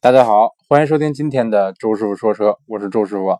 [0.00, 3.36] 大家好，欢迎收听今天的周师傅说车，我是周师傅。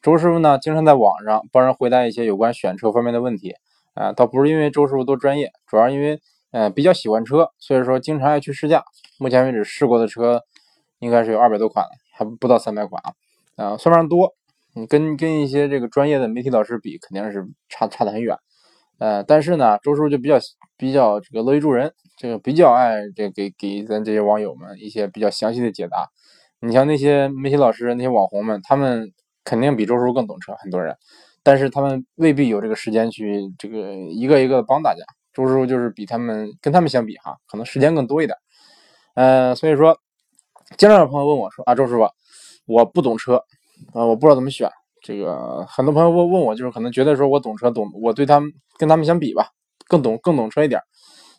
[0.00, 3.56] 周师傅呢，经常在网上帮人回答一些有关选车方面的问题
[3.94, 6.20] 啊，倒不是因为周师傅多专业，主要因为
[6.52, 8.84] 呃比较喜欢车，所以说经常爱去试驾。
[9.18, 10.44] 目前为止试过的车
[11.00, 13.02] 应该是有二百多款，还不到三百款
[13.56, 14.32] 啊，啊算不上多。
[14.74, 18.38] 你跟跟一些这个专业的媒体老师比，肯定是差差得很远。
[18.98, 20.36] 呃，但是呢，周师傅就比较
[20.76, 26.08] 比较这个乐于助人，这个比较爱这给给咱这些网友们一些比较详细的解答。
[26.60, 29.12] 你像那些媒体老师、那些网红们，他们
[29.44, 30.96] 肯定比周师傅更懂车，很多人，
[31.42, 35.00] 但是他们未必有这个时间去这个一个一个帮大家。
[35.34, 38.36] 周师傅就是比他们跟他们相比哈，可能时间更多一点。
[39.14, 39.98] 呃，所以说，
[40.78, 42.08] 经常有朋友问我说啊，周师傅，
[42.64, 43.36] 我不懂车
[43.92, 44.70] 啊，我不知道怎么选。
[45.02, 49.50] 这个很多朋友问问我，就是可能觉得说我懂车，懂我对他们跟他们相比吧，
[49.86, 50.80] 更懂更懂车一点。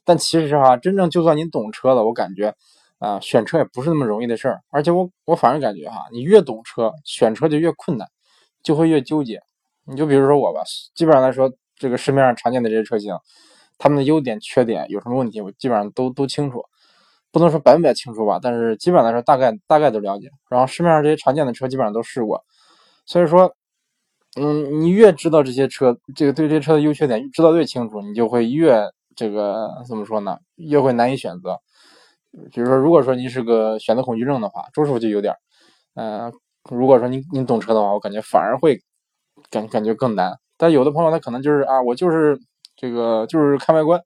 [0.08, 2.56] 但其实哈，真正就算你懂车了，我感觉
[2.98, 4.62] 啊，选车也不是那么容易的事儿。
[4.70, 8.08] 而且我我反而感觉哈，你越懂车，选车就越困难，
[8.64, 9.42] 就会越纠结。
[9.84, 10.62] 你就比如说我吧，
[10.96, 13.14] 基本上来说，这个市面上常见的这些车型，
[13.78, 16.64] 他们的优点、缺点有什么问题，我基本上都都清楚，
[17.34, 20.30] 不能说百分百清楚吧，但是基本上来说，大概大概都了解。
[20.50, 22.44] 然后市面上这些常见的车，基本上都试过。
[23.06, 23.54] 所以说，
[24.40, 28.82] 嗯，你越知道这些车，这个对这些车的优缺点知道越清楚，你就会越
[29.18, 30.38] 这个怎么说呢？
[30.56, 31.60] 越会难以选择。
[32.54, 35.38] 比如说，如果说你是个选择恐惧症的话，周师傅就有点儿，
[35.96, 36.32] 嗯，
[36.70, 38.80] 如果说你你懂车的话，我感觉反而会
[39.50, 40.38] 感感觉更难。
[40.56, 42.40] 但有的朋友他可能就是啊，我就是
[42.76, 44.00] 这个就是看外观，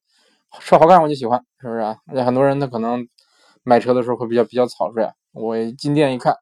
[0.59, 1.98] 车好看我就喜欢，是不是啊？
[2.08, 3.06] 而且很多人他可能
[3.64, 6.36] 买车的时候会比较比较草率，我进店一看，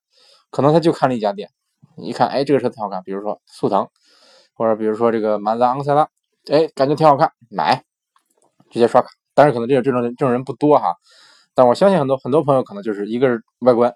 [0.52, 1.50] 可能他就看了一家店。
[1.98, 3.88] 一看，哎，这个车挺好看，比如说速腾，
[4.54, 6.08] 或者比如说这个马自达昂克赛拉，
[6.50, 7.84] 哎，感觉挺好看，买，
[8.70, 9.08] 直接刷卡。
[9.34, 10.94] 但是可能这种这种这种人不多哈，
[11.56, 13.94] 但我相信很多很多朋友可能就是一个是外观，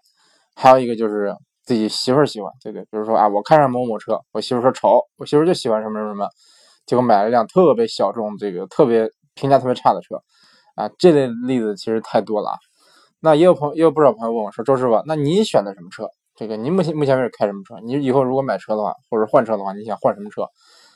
[0.56, 2.84] 还有一个就是自己媳妇儿喜欢，对不对？
[2.84, 6.28] 比如说啊，我看上某某车，我媳妇说丑，我媳妇就喜欢什么什么什么，
[6.86, 10.16] 结果买了一辆特别小众、这个特别评价特别差的车，
[10.76, 12.56] 啊，这类例子其实太多了啊。
[13.20, 16.08] 那也有朋也有不少朋友问我说，周师傅，那你选的什么车？
[16.36, 17.76] 这个您目前目前为止开什么车？
[17.86, 20.48] 你以后如果买车的话，或者换车的话，你想换什么车？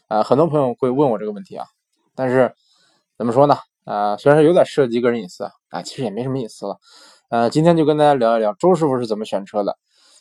[0.07, 1.65] 啊，很多朋友会问我这个问题啊。
[2.15, 2.53] 但是
[3.17, 3.57] 怎么说呢？
[3.85, 6.77] 啊，虽然说有点涉及个人隐私啊，其实也没什么隐私了。
[7.29, 9.75] 呃，今天就跟大家聊一聊周师傅是怎么选车的。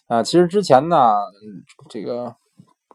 [0.07, 1.15] 啊，其实之前呢，
[1.91, 2.35] 这个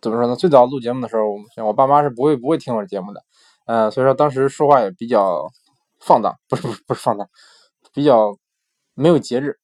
[0.02, 0.36] 怎么说呢？
[0.36, 1.24] 最早录节目的时候，
[1.56, 3.24] 像我爸妈是不会不会听我节目的。
[3.66, 5.48] 呃，所以说当时说话也比较
[6.00, 7.30] 放荡，不是不是不是放荡，
[7.94, 8.36] 比较
[8.96, 9.60] 没有节制，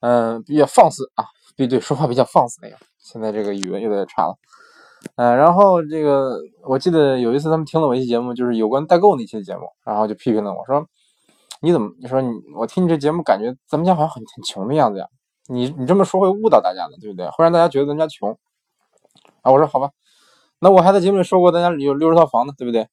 [0.00, 1.24] 嗯，比较放肆啊。
[1.56, 2.76] 对对，说话比较放肆那个。
[2.98, 4.36] 现在这个语文越来越差了。
[5.16, 10.86] 呃，然后这个我记得有一次他们听了我一期节目，就是有关代购那期节目，然后就批评了我说
[11.60, 15.06] ：“你怎么你说你我听你这节目感觉咱们家好像很很穷的样子呀？
[15.48, 17.28] 你你这么说会误导大家的，对不对？
[17.30, 18.30] 会让大家觉得咱家穷。”
[19.42, 19.90] 啊，我说好吧，
[20.60, 22.86] 那我还在节目里说过咱家有六十套房呢，对不对？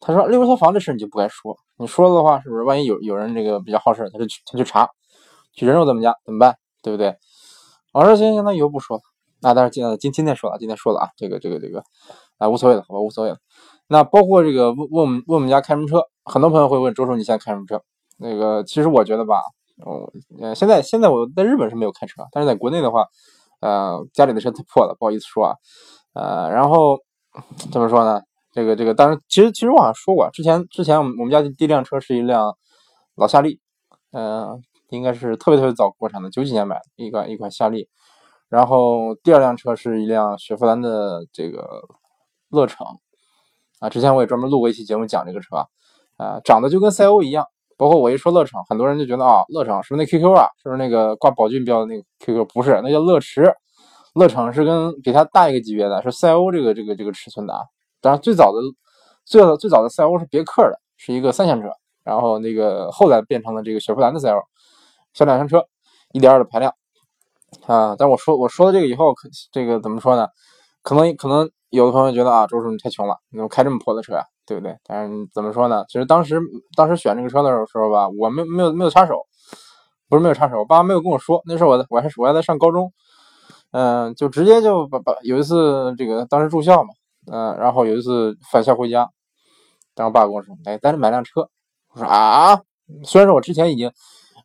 [0.00, 2.64] 他说六十套房这事你就不该说，你说了的话是不是？
[2.64, 4.88] 万一有有人这个比较好事，他就去他就查，
[5.52, 6.56] 去人肉咱们家怎么办？
[6.82, 7.16] 对不对？
[7.92, 9.02] 我说行行，那以后不说了。
[9.42, 11.82] 那但是今今今天说了，今天说了啊，这个这个这个
[12.38, 13.38] 啊，无所谓了，好吧，无所谓了。
[13.88, 17.82] 那包括这个问问我们问我们家开什么车，很多朋友会问周叔你现在开什么车？
[18.18, 19.40] 那个其实我觉得吧，
[20.40, 23.06] 呃，现在现在我在日本是没有开车，但是在国内的话，
[23.60, 25.54] 呃，家里的车太破了，不好意思说啊，
[26.14, 26.98] 呃，然后
[27.72, 28.20] 怎么说呢？
[28.52, 32.56] 这个这个，当然其实其实我好像说过，之前之前我们我们家第一辆车是一辆
[33.16, 33.60] 老夏利，
[34.12, 34.62] 嗯。
[34.90, 37.88] 应该是特别特别早国产的，九几年买的一款一款夏利，
[38.50, 41.82] 然后第二辆车是一辆雪佛兰的这个
[42.50, 42.84] 乐城，
[43.78, 45.56] 啊，之前我也专门录过一期节目讲这个车，
[46.16, 47.46] 啊，长得就跟赛欧一样，
[47.76, 52.44] 包括我一说乐城，很多人就觉得啊，乐城是不是那 QQ 啊，是不是那个挂宝骏标的那个 QQ？
[52.52, 53.54] 不是，那叫乐驰，
[54.14, 57.60] 乐城是跟比它大一个级别的，是赛欧这个这个这个尺寸的啊，
[58.00, 58.58] 当然最早的
[59.24, 61.68] 最早最早的赛欧是别克的，是一个三厢车，
[62.02, 64.40] 然后那个后来变成了这个雪佛兰的赛欧。
[65.14, 65.64] 小两厢车，
[66.12, 66.72] 一点二的排量
[67.66, 67.94] 啊！
[67.98, 70.28] 但我说我说了这个以后，可这个怎么说呢？
[70.82, 74.24] 可能可能有的朋友觉得啊，周叔你太穷了，你怎么开这么破的车呀？
[74.46, 74.76] 对不对？
[74.84, 75.84] 但是怎么说呢？
[75.88, 76.40] 其实当时
[76.76, 79.26] 当时选这个车的时候吧，我没没有没有插手，
[80.08, 81.42] 不是没有插手，我爸妈没有跟我说。
[81.44, 82.92] 那时候我我还是我还在上高中，
[83.72, 86.90] 嗯，就直接就把把有一次这个当时住校嘛，
[87.30, 89.08] 嗯，然后有一次返校回家，
[89.94, 91.48] 然后爸跟我说，哎，咱买辆车。
[91.94, 92.60] 我说啊，
[93.04, 93.90] 虽然说我之前已经。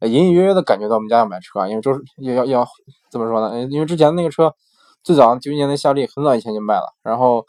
[0.05, 2.67] 隐隐约约的感觉到我们家要买车，因为就是要要
[3.11, 3.67] 怎么说呢？
[3.69, 4.53] 因为之前那个车
[5.03, 7.45] 最早九一年的夏利很早以前就卖了，然后，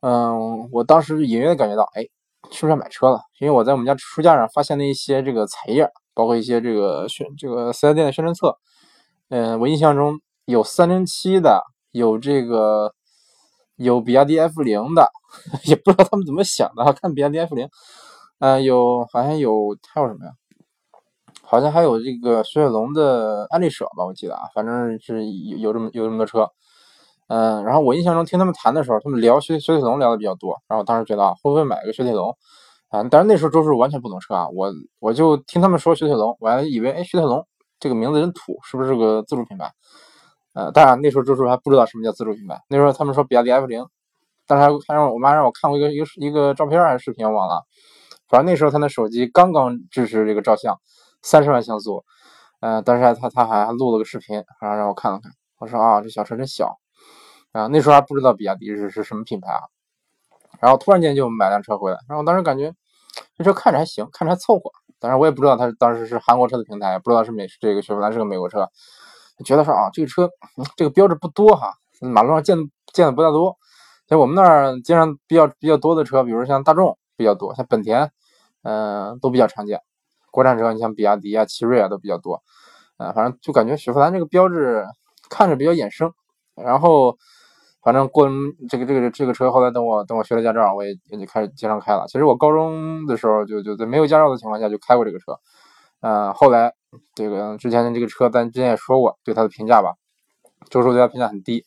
[0.00, 2.02] 嗯，我当时隐约的感觉到，哎，
[2.50, 3.20] 是不是要买车了？
[3.40, 8.56] 因为我在我们家书架上发现了一些这个彩页，包括一些这个宣这个四 S 店的宣传册，
[9.30, 12.92] 嗯，我印象中有三零七的，有这个
[13.76, 15.08] 有比亚迪 F 零的，
[15.66, 17.68] 也不知道他们怎么想的，看比亚迪 F 零，
[18.38, 20.32] 嗯，有好像有还有什么呀？
[21.46, 26.50] 好像还有这个雪铁龙的爱丽舍吧，我记得啊，反正是有有这么有这么多车。
[27.28, 32.36] 嗯，然后我印象中听他们谈的时候，他们聊雪雪铁龙聊的比较多，然后我当时觉得啊，会不会买个雪铁龙？
[32.88, 37.46] 啊，但是那时候周师傅完全不懂车啊，我我就听他们说雪铁龙，我还以为哎雪铁龙
[37.80, 39.72] 这个名字真土，是不是个自主品牌？
[40.52, 43.86] 呃，当然那时候周师傅还不知道什么叫自主品牌，那时候他们说比亚迪 F 零，
[44.46, 47.62] 但是还还让我妈让我看过一个一个一个照片还是视频，我忘了，
[48.28, 50.78] 反正那时候他那手机刚刚支持这个照相，
[51.24, 52.04] 三十万像素，
[52.60, 56.78] 呃，当时他他还录了个视频，然后让我看了看，我说啊这小车真小。
[57.52, 59.60] 啊，那时候还不知道比亚迪是是什么品牌啊，
[60.58, 62.74] 然后突然间就买辆车回来，然后我当时感觉
[63.38, 68.68] 这车看着还行，看着还凑合，当然我也不知道它当时是韩国车的平台，不知道是美这个雪佛兰是个美国车，
[69.44, 70.28] 觉得说啊这个车
[70.76, 72.58] 这个标志不多哈，马路上见
[72.92, 73.56] 见的不大多，
[74.08, 78.10] 在我们那儿街上比较比较多的车，比如像大众比较多，像本田，
[78.62, 79.80] 嗯都比较常见，
[80.34, 82.42] 国产车你像比亚迪啊、奇瑞啊都比较多，
[82.96, 84.84] 啊反正就感觉雪佛兰这个标志
[85.30, 86.12] 看着比较眼生，
[86.56, 87.16] 然后。
[87.84, 88.26] 反正过
[88.66, 92.06] 这个这个这个车，后来等我等我学了驾照，我也也就开始经常开了。
[92.08, 95.38] 其实我高中的时候就就在没有驾照的情况下就开过这个车，
[96.00, 96.72] 嗯，后来
[97.14, 99.92] 这个之前的这个车，咱之前也说过对它的评价吧，
[100.70, 101.62] 周叔对它评价很低。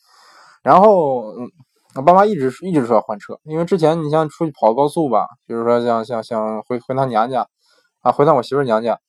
[0.63, 1.51] 然后嗯
[1.97, 7.45] 我爸妈一直一直说要换车，因为之前你像出去跑高速吧，比如说像像像回回趟娘家
[8.07, 8.99] 啊，回趟我媳妇娘家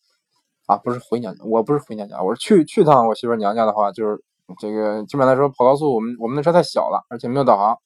[0.67, 4.23] 啊，不是回娘家，我不是回娘家，我是去去趟我媳妇娘家的话，就是。
[4.59, 7.77] 这个基本来说跑高速，我们我们的车太小了，而且没有导航，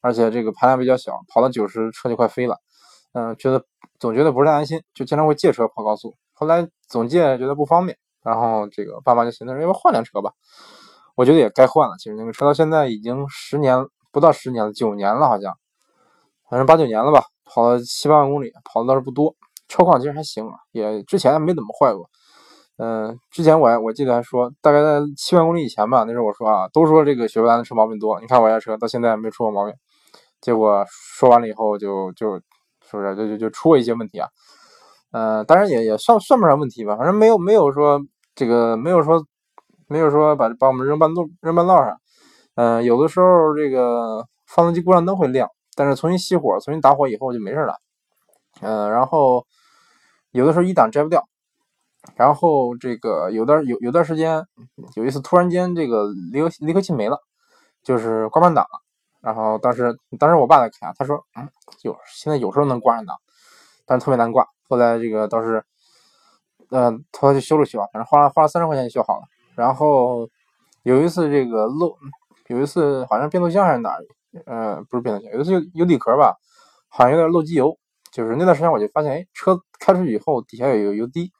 [0.00, 2.56] 而且这个排量比较小，跑到九十车就快飞了。
[3.14, 3.64] 嗯，觉得
[3.98, 6.14] 总觉得不是太安心，就经常会借车跑高速。
[6.34, 10.30] 后来总借觉得不方便，然后这个爸妈就寻思要不换辆车吧。
[11.16, 11.96] 我觉得也该换了。
[11.98, 15.52] 其实那个车到现在已经十年不到十年了，九年了好像，
[16.48, 19.34] 反正八九年了吧，跑了七八万公里，跑的倒是不多，
[19.68, 22.08] 车况其实还行，也之前没怎么坏过。
[22.78, 29.74] 嗯，之前我还我记得还说，大概在七万公里以前吧，那时候我说啊，都说这个雪佛兰的车毛病多，你看我家车到现在没出过毛病。
[30.40, 32.40] 结果说完了以后，就就是
[32.88, 34.28] 不是就就就出过一些问题啊。
[35.10, 38.00] 嗯，当然也也算算不上问题吧，反正没有没有说
[38.36, 39.24] 这个没有说
[39.88, 41.96] 没有说把把我们扔半路扔半道上。
[42.54, 47.74] 嗯，有的时候这个发动机故障灯会亮，但是重新熄火重新打火以后就没事了。
[48.60, 49.44] 嗯，然后
[50.30, 51.28] 有的时候一档摘不掉。
[52.14, 54.46] 然后这个有段有有段时间，
[54.94, 57.20] 有一次突然间这个离合离合器没了，
[57.82, 58.80] 就是挂半档了。
[59.20, 61.48] 然后当时当时我爸在开，他说嗯
[61.82, 63.16] 有现在有时候能挂上档，
[63.84, 64.46] 但是特别难挂。
[64.68, 65.62] 后来这个倒是，
[66.70, 69.26] 嗯，他就修了修，反正花了花了三十块钱就修好了。
[69.56, 70.28] 然后
[70.84, 71.96] 有一次这个漏，
[72.46, 74.04] 有一次好像变速箱还是哪儿，
[74.46, 76.36] 呃不是变速箱，有一次有有底壳吧，
[76.88, 77.76] 好像有点漏机油。
[78.10, 81.30] 就是那段时间我就发现，哎，车开出去以后底下有一个油滴。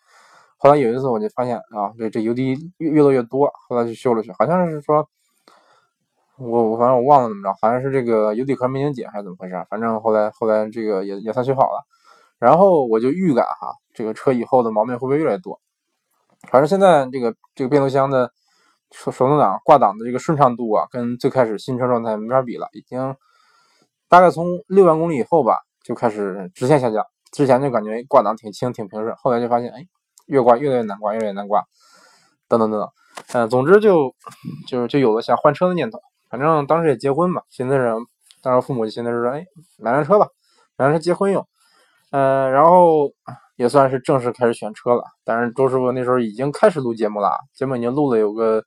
[0.57, 5.09] 后来有一次我就发现啊，这这油滴越越多越多，后来就修了修，好像是说，
[6.37, 11.87] 我我反正我忘了怎么着，好像是这个油底壳没拧紧还是怎么回事，反正后来后来这个也也算修好了。
[12.39, 15.61] 然后我就预感哈，这个车以后的毛病会不会越来越多？
[16.51, 18.33] 反正现在这个这个变速箱的
[18.91, 23.15] 手手动挡挂档的这个顺畅度啊，跟最开始新车状态没法比了，已经
[24.09, 27.03] 大概从六万公里以后吧就开始直线下降。
[27.33, 29.89] 之前就感觉挂档挺轻挺平顺，后来就发现哎。
[30.29, 31.65] 越挂越来越难挂，越来越难挂，
[32.49, 32.91] 等等等等，
[33.33, 34.15] 嗯，总之就
[34.67, 35.99] 就就有了想换车的念头。
[36.29, 37.97] 反正当时也结婚嘛，寻思着，
[38.43, 39.47] 当时父母就寻思着说，哎，
[39.79, 40.29] 买辆车吧，
[40.77, 41.49] 买辆车结婚用。
[42.11, 43.11] 嗯，然后
[43.57, 45.03] 也算是正式开始选车了。
[45.25, 48.63] 但是周师傅那时候已经开始录节目了，节目已经录了有个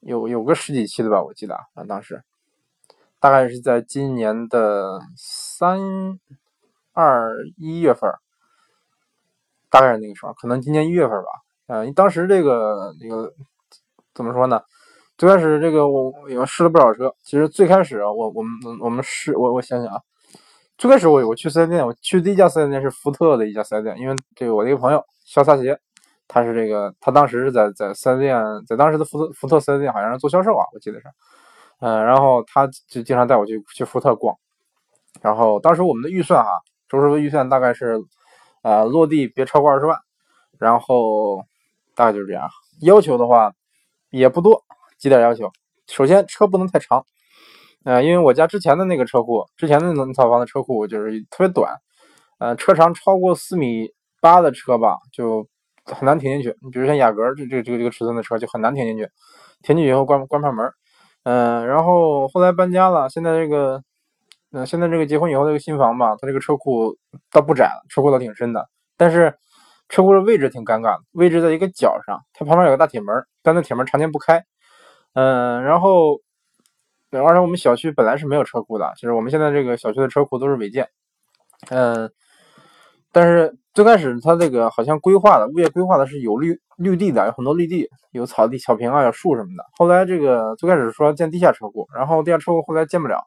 [0.00, 2.22] 有有个十几期的吧，我记得啊，当时
[3.22, 5.78] 大概是在今年的三
[6.92, 8.10] 二一月份。
[9.70, 11.28] 大概是那个时候，可能今年一月份吧。
[11.68, 13.32] 嗯，当时这个那个
[14.12, 14.60] 怎么说呢？
[15.16, 17.14] 最开始这个我我试了不少车。
[17.22, 20.00] 其实最开始啊我我们我们试我我想想啊，
[20.76, 25.78] 最开始我我去四 S 店，我去第一家四 S 店是福特的一家四 S 店，因为这个我的一个朋友肖萨杰，
[26.26, 28.36] 他是这个他当时是在在四 S 店，
[28.66, 31.06] 在当时的福特福特四 S 店好像是做销售啊，我记得是。
[31.82, 34.34] 嗯，然后他就经常带我去去福特逛。
[35.20, 36.50] 然后当时我们的预算啊，
[36.88, 38.00] 周师傅预算大概是。
[38.62, 39.98] 啊，落地别超过二十万，
[40.56, 41.44] 然后
[41.96, 42.48] 大概就是这样。
[42.82, 43.52] 要求的话
[44.10, 44.62] 也不多，
[44.98, 45.50] 几点要求。
[45.88, 47.04] 首先车不能太长，
[47.84, 51.74] 呃，因为我家之前的那个车库，之前的那套房的车库就是特别短，
[52.38, 55.44] 呃，车长超过四米八的车吧，就
[55.84, 56.56] 很难停进去。
[56.62, 59.10] 你比如像雅阁这这这个这个尺寸的车就很难停进去，
[59.62, 60.70] 停进去以后关关不上门。
[61.24, 63.82] 嗯，然后后来搬家了，现在这个，
[64.52, 66.96] 嗯，现在这个结婚以后这个新房吧，它这个车库
[67.30, 69.38] 倒不窄，车库倒挺深的，但是
[69.88, 74.44] 车库的位置挺尴尬的，位置在一个角上，它旁边有个大铁门，但那铁门常年不开。
[75.14, 76.20] 嗯，然后，
[77.10, 80.88] 而且我们小区本来是没有车库的，就是我们现在这个小区的车库都是违建。
[81.68, 82.10] 嗯，
[83.12, 89.64] 但是最开始它这个好像规划的物业规划的是有绿绿地的，有很多绿地，有草地、草坪啊，有树什么的。
[89.76, 93.22] 后来这个最开始说建地下车库，然后地下车库后来建不了，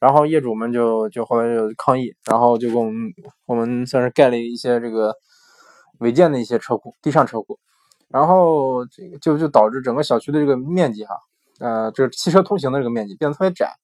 [0.00, 2.94] 然后业主们就就后来就抗议，然后就给我们
[3.46, 5.14] 我们算是盖了一些这个
[5.98, 7.58] 违建的一些车库，地上车库，
[8.08, 11.14] 然后这个就就导致整个小区的这个面积哈，
[11.60, 13.74] 呃，就是汽车通行的这个面积变得特别窄。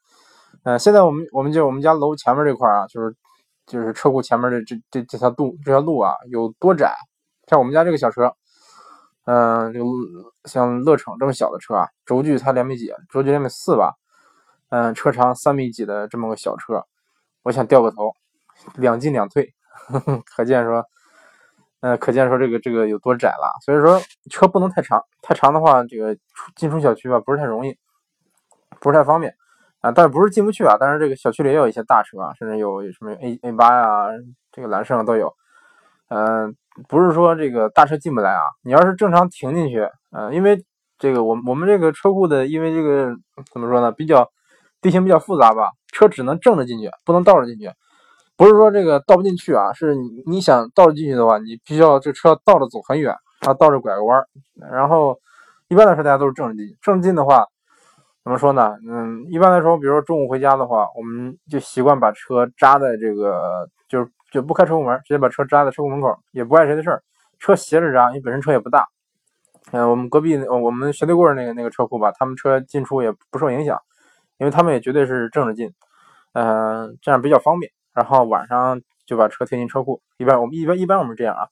[0.62, 3.14] 呃，现在我们我们就我们家楼前面这块啊，就是。
[3.66, 6.94] 就是车库前面的这这这条路这条路啊有多窄？
[7.46, 8.34] 像我们家这个小车，
[9.26, 9.84] 嗯，就
[10.44, 13.94] 像乐城这么小的车啊，轴距才两米几，轴距两米四吧，
[14.70, 16.84] 嗯，车长三米几的这么个小车，
[17.42, 18.14] 我想掉个头，
[18.76, 19.54] 两进两退，
[20.34, 20.84] 可见说，
[21.80, 23.52] 嗯，可见说这个这个有多窄了。
[23.64, 26.16] 所以说车不能太长，太长的话，这个
[26.56, 27.76] 进出小区吧不是太容易，
[28.80, 29.34] 不是太方便。
[29.84, 30.78] 啊，但是不是进不去啊？
[30.80, 34.06] 但是这个小区里也有一些大车啊，甚至有什么 A A 八呀，
[34.50, 35.30] 这个揽胜都有。
[36.08, 36.56] 嗯，
[36.88, 38.40] 不是说这个大车进不来啊。
[38.62, 39.86] 你要是正常停进去，
[40.16, 40.64] 嗯，因为
[40.98, 43.14] 这个我我们这个车库的，因为这个
[43.52, 44.26] 怎么说呢，比较
[44.80, 47.70] 地形比较复杂吧，车只能正着进去，不能倒着进去。
[48.38, 54.22] 不是说这个倒不进去啊，是你想倒着进去的话，你必须要这车倒着走很远，啊，倒着拐个弯。
[54.72, 55.18] 然后
[55.68, 57.44] 一般来说，大家都是正着进，正着进的话。
[58.24, 58.74] 怎么说呢？
[58.88, 67.02] 嗯，一般来说，比如说中午回家的话，我们就习惯把车扎在这个，就是就不开车库门，直接把车扎在车库门口，也不碍谁的事儿。
[67.38, 68.88] 车斜着扎，因为本身车也不大。
[69.72, 73.78] 嗯，我们隔壁我们斜对过那个那个车库吧，他们车进出也不受影响，
[74.38, 75.70] 因为他们也绝对是正着进，
[76.32, 77.70] 嗯，这样比较方便。
[77.92, 81.46] 然后晚上就把车停进车库，一般我们一般一般我们这样啊。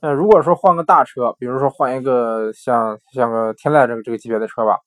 [0.00, 4.78] 嗯，如果说换个大车，比如说换一个像像个天籁这个这个级别的车吧。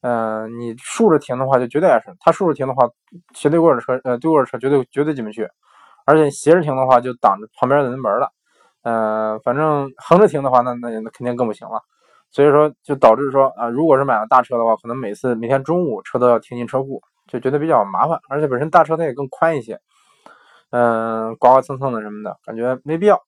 [0.00, 2.14] 嗯，你竖着停的话就绝对碍事。
[2.20, 2.88] 他竖着停的话，
[3.34, 5.48] 斜对过的车，呃，对过的车绝对绝对进不去。
[6.06, 8.30] 而且斜着停的话，就挡着旁边的人门了。
[8.82, 11.82] 嗯，反正横着停的话，那那那肯定更不行了。
[12.30, 18.20] 所以说，就导致说啊，如果是买了大车的话，可能每次每天中午车都要停进车库，就觉得比较麻烦。
[18.28, 19.80] 而且本身大车它也更宽一些，
[20.70, 23.20] 嗯，刮刮蹭蹭的什么的，感觉没必要。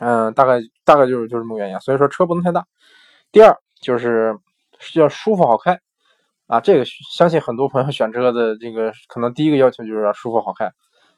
[0.00, 1.78] 嗯，大概大概就是就是这么个原因。
[1.78, 2.66] 所以说车不能太大。
[3.30, 4.36] 第二就是。
[4.78, 5.80] 是要舒服好开
[6.46, 6.60] 啊！
[6.60, 10.70] 这个相信很多朋友选车的这个可能第一个要求就是要舒服好开。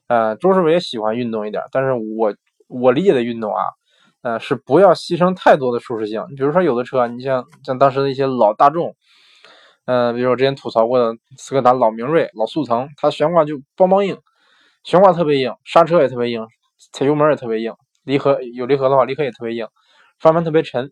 [0.06, 2.34] 呃，周师傅也喜欢运动一点，但是我
[2.66, 3.62] 我理解的运动啊，
[4.22, 6.24] 呃，是不要牺牲太多的舒适性。
[6.30, 8.96] 你比如说有的车，你像像当时的一些老大众，
[9.84, 14.18] 呃，比如我之前吐槽过的斯柯达老明锐、老速腾，它悬挂就梆梆硬，
[14.82, 16.46] 悬挂特别硬，刹车也特别硬，
[16.92, 17.74] 踩油门也特别硬，
[18.04, 19.66] 离合有离合的话，离合也特别硬，
[20.18, 20.90] 方向盘特别沉，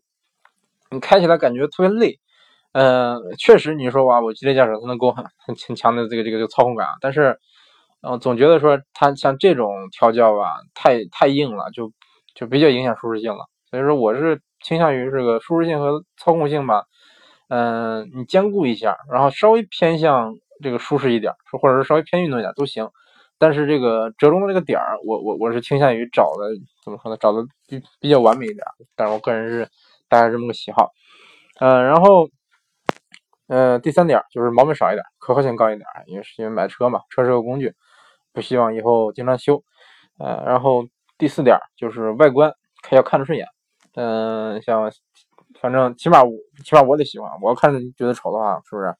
[0.90, 2.18] 你开起来感觉特别累。
[2.78, 5.24] 嗯，确实，你说哇，我激烈驾驶它能给我很
[5.66, 7.34] 很强的这个这个这个操控感啊，但是，
[8.02, 11.90] 嗯，总觉得说它像这种调教吧，太太硬了，就
[12.34, 13.46] 就比较影响舒适性了。
[13.70, 16.84] 所以说，我是倾向于这个舒适性和操控性吧，
[17.48, 22.86] 嗯，你兼顾一下，然后稍微偏向这个舒适一点，或者是稍微偏运动一点都行。
[23.38, 26.50] 但是这个折中的这个点儿，我我我是倾向于找的
[26.84, 27.16] 怎么说呢？
[27.18, 28.66] 找的比比较完美一点。
[28.94, 29.66] 但是我个人是
[30.10, 30.90] 大概这么个喜好，
[31.60, 32.28] 嗯，然后。
[33.48, 37.72] 呃，第三点就是毛病少一点，可靠性高一点，因为是因为买车嘛，车是个工具，
[38.32, 39.62] 不希望以后经常修。
[40.18, 40.84] 呃，然后
[41.16, 42.52] 第四点就是外观
[42.90, 43.46] 要看着顺眼。
[43.94, 44.90] 嗯，像
[45.60, 46.32] 反正起码我
[46.64, 48.92] 起码我得喜欢，我要看着觉得丑的话，是不是？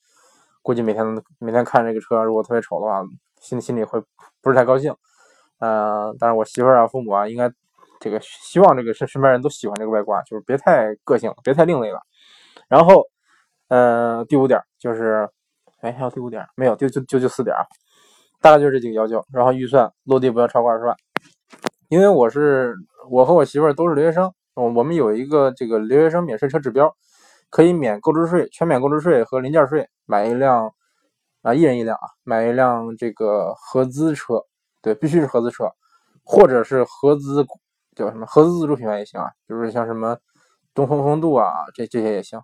[0.63, 1.05] 估计每天
[1.41, 3.03] 每天看这个车，如果特别丑的话，
[3.41, 4.01] 心心里会
[4.41, 4.95] 不是太高兴。
[5.59, 7.51] 嗯，但是我媳妇啊、父母啊，应该
[7.99, 12.01] 这个希望这个身身边人都喜欢这个外观，就是别太个性，别太另类了。
[12.69, 13.03] 然后。
[13.69, 15.29] 呃，第五点就是，
[15.81, 16.77] 哎，还有第五点没有？
[16.77, 17.67] 就就就就四点啊，
[18.41, 19.25] 大概就是这几个要求。
[19.33, 20.95] 然后预算落地不要超过二十万，
[21.89, 22.77] 因为我是
[23.11, 26.95] 我和我媳妇儿都是留学生，我们有一个这个留学生免税车指标，
[27.51, 30.73] 可以免购置税、全免购置税和零件税，买一辆
[31.43, 34.43] 啊，一人一辆啊，买一辆这个合资车，
[34.81, 35.69] 对，必须是合资车，
[36.25, 37.45] 或者是合资
[37.97, 40.17] 叫什么合资自主品牌也行啊，就是像什么
[40.73, 42.41] 东风风度啊，这这些也行。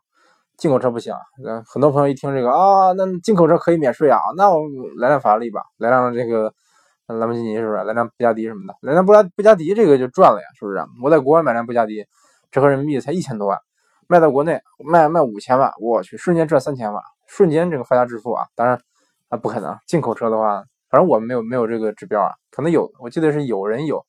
[0.63, 1.13] 进口车不行，
[1.45, 4.61] 嗯，很多朋友一听这个啊，那进口车可以免税啊，那我
[4.97, 6.55] 来辆法拉利吧，来辆这个
[7.09, 7.79] 兰博基尼是不是？
[7.79, 10.79] 来辆布加迪什么的，来辆布拉布加迪这个就赚了呀，是不是？
[11.03, 12.07] 我在国外买辆布加迪，
[12.53, 13.59] 折合人民币才一千多万，
[14.07, 18.47] 卖到国内卖卖五千万，我去，瞬间赚三千万，瞬间这个发家致富啊！
[18.55, 18.79] 当然
[19.31, 24.01] 啊，不可能，进口车的话，反正我们没有没有这个指标啊，可能有，我记得是有人有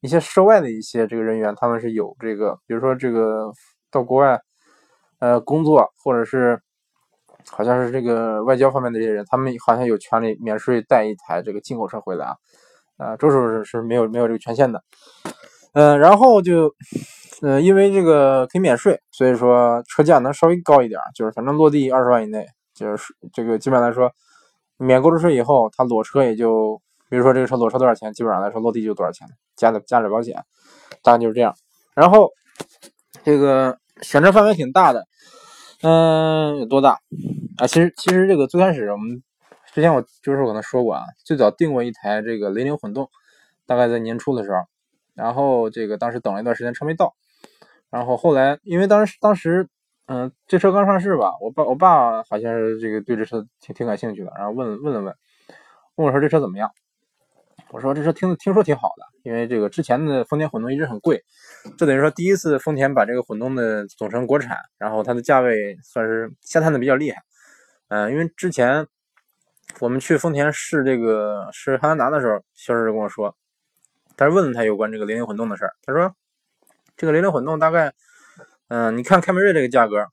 [0.00, 3.52] 一些涉外的一些这个人员，他们是有这个，比如说这个
[3.88, 4.40] 到国外
[5.22, 6.60] 呃工作，或者是
[7.52, 12.34] 好像是这个外交方面的这些人，他们好像有权利免税带一台这个进口车回来啊。
[12.98, 14.80] 啊，周师傅是是没有没有这个权限的，
[15.72, 16.72] 嗯，然后就，
[17.40, 24.12] 嗯，因为这个可以免税，所以说车价能稍微高一点，就是反正落地二十万以内，就是这个基本来说，
[24.76, 29.26] 免购置税以后，它裸车也就，比如说这个车裸车多少钱，基本上来说落地就多少钱，
[29.56, 30.36] 加点加点保险，
[31.02, 31.52] 大概就是这样。
[31.94, 32.30] 然后
[33.24, 35.06] 这个选车范围挺大的，
[35.82, 37.00] 嗯，有多大？
[37.56, 39.22] 啊，其实其实这个最开始我们。
[39.74, 43.08] 之前我就是可能说过啊，最早订过一台这个雷凌混动，
[43.64, 44.58] 大概在年初的时候，
[45.14, 47.14] 然后这个当时等了一段时间车没到，
[47.88, 49.66] 然后后来因为当时当时
[50.04, 55.14] 嗯这车刚上市吧，我爸我爸好像是这个对这车挺挺感兴趣的，然后问问了问，
[55.94, 56.70] 问我说这车怎么样？
[57.72, 61.24] 我说这车听听说挺好的，因为这个之前的丰田混动一直很贵，
[61.76, 67.22] 这等于说第一次丰田把这个混动的总成国产，然后它的价位算是下探的比较厉害，
[67.88, 68.86] 嗯，因为之前。
[69.80, 73.34] 我们去丰田试这个试汉兰达的时候，销售就跟我说，
[74.18, 75.72] 他是问了他有关这个零零混动的事儿。
[75.82, 76.14] 他说，
[76.94, 77.90] 这个零零混动大概，
[78.68, 80.06] 嗯，你看凯美瑞这个价格，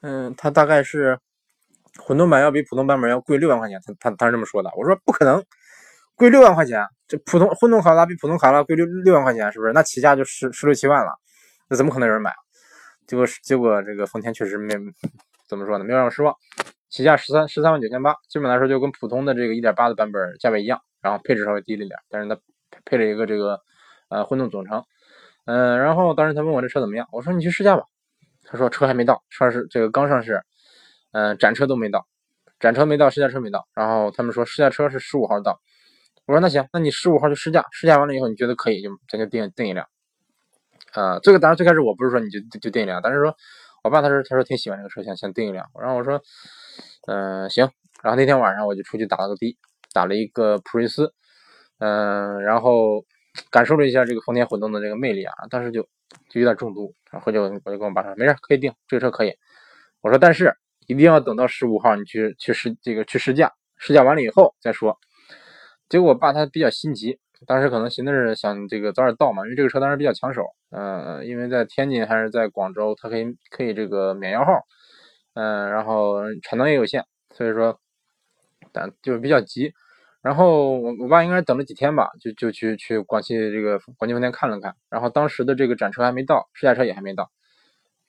[0.00, 1.18] 嗯，它大概是
[1.98, 3.78] 混动版要比普通版本要贵六万块钱。
[3.84, 4.70] 他他他是这么说的。
[4.74, 5.44] 我说不可能，
[6.22, 9.72] 贵六万块钱，这普通混动卡罗拉比普通卡罗拉贵六六万块钱，是不是？
[9.72, 11.10] 那起价就十十六七万了，
[11.68, 12.32] 那怎么可能有人买？
[13.08, 14.72] 结果结果这个丰田确实没
[15.48, 16.32] 怎么说呢，没有让我失望。
[16.88, 22.38] 起价十三十三万九千八，基本来说就跟普通的这个一点八的版本价位一样，然后配置稍微低了一点，但是它
[22.84, 23.60] 配了一个这个
[24.08, 24.84] 呃混动总成，
[25.46, 27.82] 嗯，然后当时他问我这车怎么样，我说你去试驾吧，
[28.44, 30.40] 他说车还没到，上市这个刚上市，
[31.10, 32.06] 嗯，展车都没到，
[32.60, 35.60] 展车没到，试驾车没到，然后他们说试驾车是十五号到，
[36.26, 39.86] 我说那行，那你十五号就试驾，试驾完了以后你觉得可以就咱就定定一辆，
[40.92, 43.34] 啊，这个当然最开始我不是说你就就定一辆，但是说
[43.82, 46.20] 我爸他说他说挺喜欢这个车，想想定一辆，然后我说。
[47.08, 47.68] 嗯，行。
[48.00, 49.58] 然后那天晚上我就出去打了个的，
[49.92, 51.12] 打了一个普锐斯，
[51.80, 53.04] 嗯，然后
[53.50, 55.82] 感受了一下这个丰田混动的这个魅力啊，当时就
[56.30, 56.94] 就有点中毒。
[57.10, 59.34] 然后就我就跟我爸说，没事，可以定这个车可以。
[60.00, 60.54] 我说，但是
[60.86, 64.96] 一定要等到十五号你去去试这个去试驾，试驾完了以后再说。
[65.92, 74.62] 结果我爸他比较心急，当时可能寻思着想这个早点到嘛，因为这个车当时比较抢手，嗯，因为在天津还是在广州，它可以可以这个免摇号。
[75.34, 77.78] 嗯，然后产能也有限，所以说，
[78.72, 79.74] 但就是比较急。
[80.22, 84.74] 然后我我爸应该是等了几天吧，就就去去广汽这个广汽丰田看了看。
[84.88, 87.30] 然后当时的这个展车还没到，试驾车也还没到。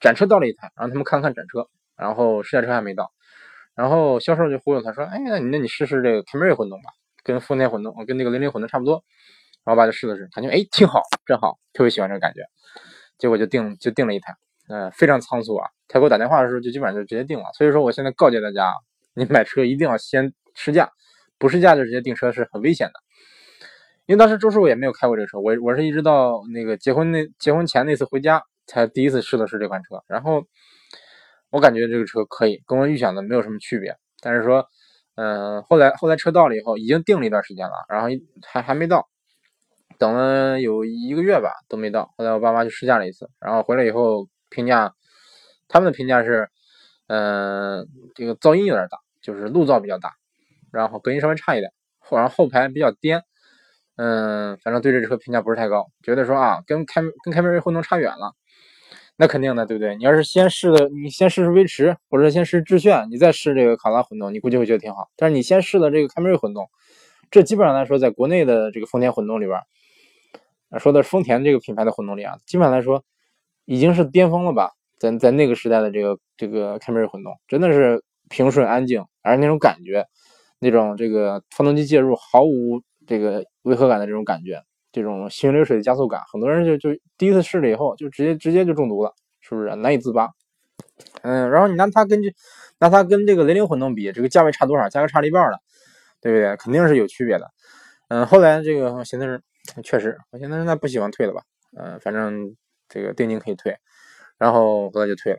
[0.00, 1.68] 展车到了一台，让他们看看展车，
[1.98, 3.12] 然后试驾车还没到。
[3.74, 6.88] 然后销售就忽悠他说：“哎，那你那你试试这个凯美瑞混动吧，
[7.24, 9.02] 跟丰田混动，跟那个零零混动差不多。”
[9.64, 12.42] 然后我爸就试了试，感觉哎挺好，真好，特别喜欢这个感觉。
[13.18, 14.36] 结果就定就定了一台。
[14.66, 15.68] 嗯，非常仓促啊！
[15.88, 17.44] 他给我打电话的时候就基本上就直接定了。
[17.52, 18.72] 所以说，我现在告诫大家，
[19.14, 20.90] 你买车一定要先试驾，
[21.38, 22.94] 不试驾就直接订车是很危险的。
[24.06, 30.02] 因为当时周师傅也没有开过这个车，我我是一直到那个结婚那结婚前那次回家才第一次试的是这款车。
[30.08, 30.44] 然后
[31.50, 33.96] 我感觉这个车可以，跟我预想的没有什么区别。
[34.20, 34.66] 但是说，
[35.16, 38.08] 嗯，后来后来车到了以后，已经定了一段时间了，然后
[38.42, 39.08] 还还没到。
[39.96, 42.12] 等了有一个月吧，都没到。
[42.16, 44.92] 后来我爸妈去试驾了一次，然后回来以后评价，
[45.68, 46.48] 他们的评价是，
[47.06, 50.14] 嗯，这个噪音有点大，就是路噪比较大，
[50.72, 53.22] 然后隔音稍微差一点，后然后后排比较颠，
[53.96, 58.34] 嗯，反正对这车评价不是太高，觉得说啊，跟开跟凯美瑞混动差远了。
[59.16, 59.96] 那肯定的，对不对？
[59.96, 65.08] 你要是先试的，你先试试威驰，或者先试致炫，你再试这个卡罗拉混动，你估计会觉得挺好。
[65.16, 66.68] 但是你先试的这个凯美瑞混动，
[67.30, 69.58] 这基本上来说，在国内的这个丰田混动里边。
[70.80, 73.04] 说的丰田这个品牌的混动力啊，基本上来说
[73.64, 74.72] 已经是巅峰了吧？
[74.98, 80.04] 在在那个时代的这个这个凯美瑞混动，真的是平顺安静，而那种感觉，
[80.58, 84.62] 那种这个发动机介入毫无这个违和感的这种感觉，
[84.94, 90.30] 这种行云流水的加速感，很多人就就第一次试了以后，就直接直接就中毒了，是不是难以自拔？
[91.22, 92.32] 嗯，然后你拿它根据
[92.78, 94.88] 拿它跟这个雷凌混动比，这个价位差多少？
[94.88, 95.58] 价格差了一半了，
[96.20, 96.56] 对不对？
[96.56, 97.50] 肯定是有区别的。
[98.08, 99.42] 嗯，后来这个寻思是。
[99.82, 101.40] 确实，我现在那不喜欢退了吧？
[101.78, 102.54] 嗯，反正
[102.86, 103.74] 这个定金可以退，
[104.36, 105.38] 然后后来就退了。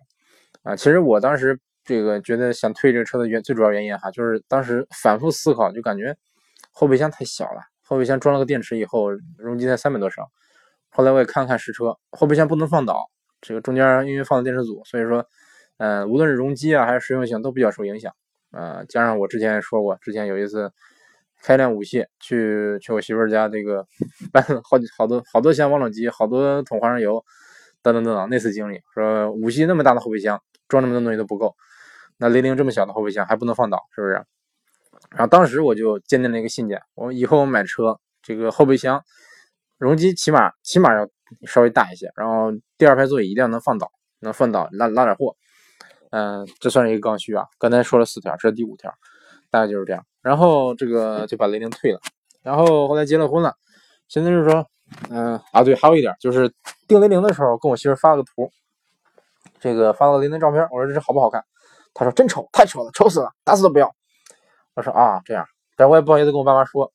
[0.64, 6.18] 啊，其实我当时这个觉得想退这个车的原最主要原因哈，就是当时反复思考，就感觉
[6.72, 10.26] 后备箱太小了，后备箱装了个电池以后，容积才三百多升。
[10.90, 13.10] 后来我也看了看实车，后备箱不能放倒，
[13.42, 15.26] 这个中间因为放的电池组，所以说，
[15.78, 18.12] 嗯，无论是容积啊还是实用性都比较受影响。
[18.52, 20.72] 呃，加上我之前也说过，之前有一次
[21.44, 23.86] 开辆五系去去我媳妇儿家，这个
[24.32, 27.24] 搬好几好多好多箱王冷机，好多桶花生油，
[27.84, 28.30] 等等等等。
[28.30, 31.56] 那次经历说五系那么大的后备箱装这么多东西都不够，
[32.18, 34.24] 那雷凌这么小的后备箱还不能放倒，是不是？
[35.16, 39.02] 然后当时我就坚定了一个信念，我以后我买车这个后备箱
[39.78, 41.08] 容积起码起码要
[41.48, 45.36] 稍微大一些，然后第二排座椅一定要能放倒，能放倒拉拉点货。
[46.12, 47.46] 嗯，这算是一个刚需啊。
[47.58, 48.94] 刚才说了四条，这是第五条，
[49.50, 50.06] 大概就是这样。
[50.22, 52.00] 然后这个就把雷凌退了。
[52.42, 53.54] 然后后来结了婚了，
[54.08, 54.66] 现在就是说，
[55.10, 56.54] 嗯啊对，还有一点就是
[56.88, 58.52] 订雷凌的时候，跟我媳妇发了个图，
[59.62, 60.62] 这个发了雷凌照片。
[60.72, 61.42] 我说这是好不好看？
[61.94, 63.95] 她说真丑，太丑了，丑死了，打死都不要。
[64.76, 66.92] 我说啊这样，但我也不好意思跟我爸妈说。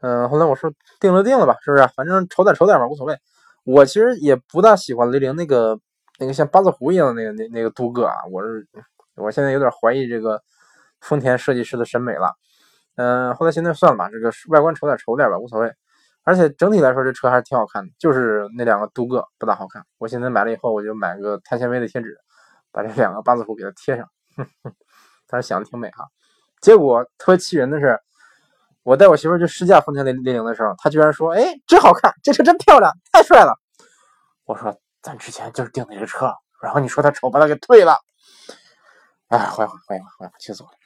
[0.00, 1.86] 嗯，后来我说定了定了吧，是不是？
[1.96, 3.16] 反正丑点丑点吧，无所谓。
[3.64, 5.78] 我其实也不大喜欢雷凌那个。
[6.18, 8.64] 那个像八字胡一样的那个那那个镀铬啊，我是
[9.16, 10.40] 我现在有点怀疑这个
[11.00, 12.32] 丰田设计师的审美了。
[12.94, 15.72] 嗯，后来现在算了吧，这个外观丑点丑点吧，无所谓。
[16.22, 19.84] 而且整体来说，这车还是挺好看的，就是那两个镀铬不大好看。
[19.98, 22.16] 我现在买了以后，我就买个碳纤维的贴纸，
[22.70, 24.06] 把这两个八字胡给它贴上。
[25.26, 26.06] 但是想的挺美哈。
[26.62, 28.00] 结果特别气人的是，
[28.82, 33.54] 我带我媳妇去试驾丰田雷雷凌的时候，她居然说：“哎，真好看，这车真漂亮，太帅了。”
[34.46, 34.74] 我说。
[35.04, 37.98] 咱之前就是订的这车，然后你说它丑，把它给退了，
[39.26, 40.76] 哎，坏坏坏坏坏，气死我了！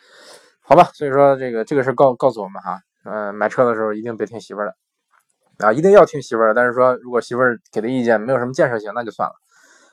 [0.63, 6.55] 好吧，所以说这个这个事告告诉我们哈，嗯，买车的时候一定别听媳妇儿的啊，一定要听媳妇儿的。
[6.55, 9.35] 但是说如果媳妇儿给的意见没有什么建设性，那就算了。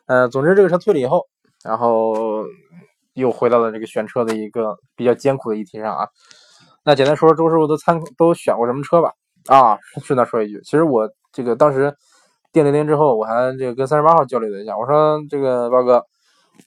[0.05, 1.27] 呃，总之这个车退了以后，
[1.61, 2.45] 然后
[3.13, 6.07] 又回到了这个选车的一个比较艰苦的议题上啊。
[6.85, 9.13] 那简单说说周师傅都参都选过什么车吧？
[9.47, 11.95] 啊，顺道说一句，其实我这个当时。
[12.51, 16.05] 订零零之后，我还这个跟三十八号交流了一下，我说这个八哥，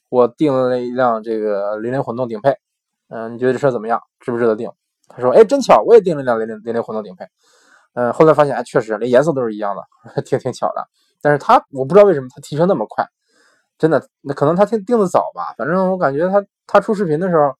[0.08, 2.56] 我订了那一辆这个零零混动顶配，
[3.08, 4.00] 嗯，你觉得这车怎么样？
[4.18, 4.68] 值不值得订？
[5.06, 7.24] 他说，哎，真巧，我也订了一辆零零零零混动顶配，
[7.94, 10.84] 嗯，后来发现，哎，确实连颜色都是一样的， 挺挺巧的。
[11.22, 13.06] 但是他我不知道为什么他提车那么快，
[13.78, 15.54] 真的，那可能他定定的早吧。
[15.56, 17.54] 反正我感觉他他出视频的时候，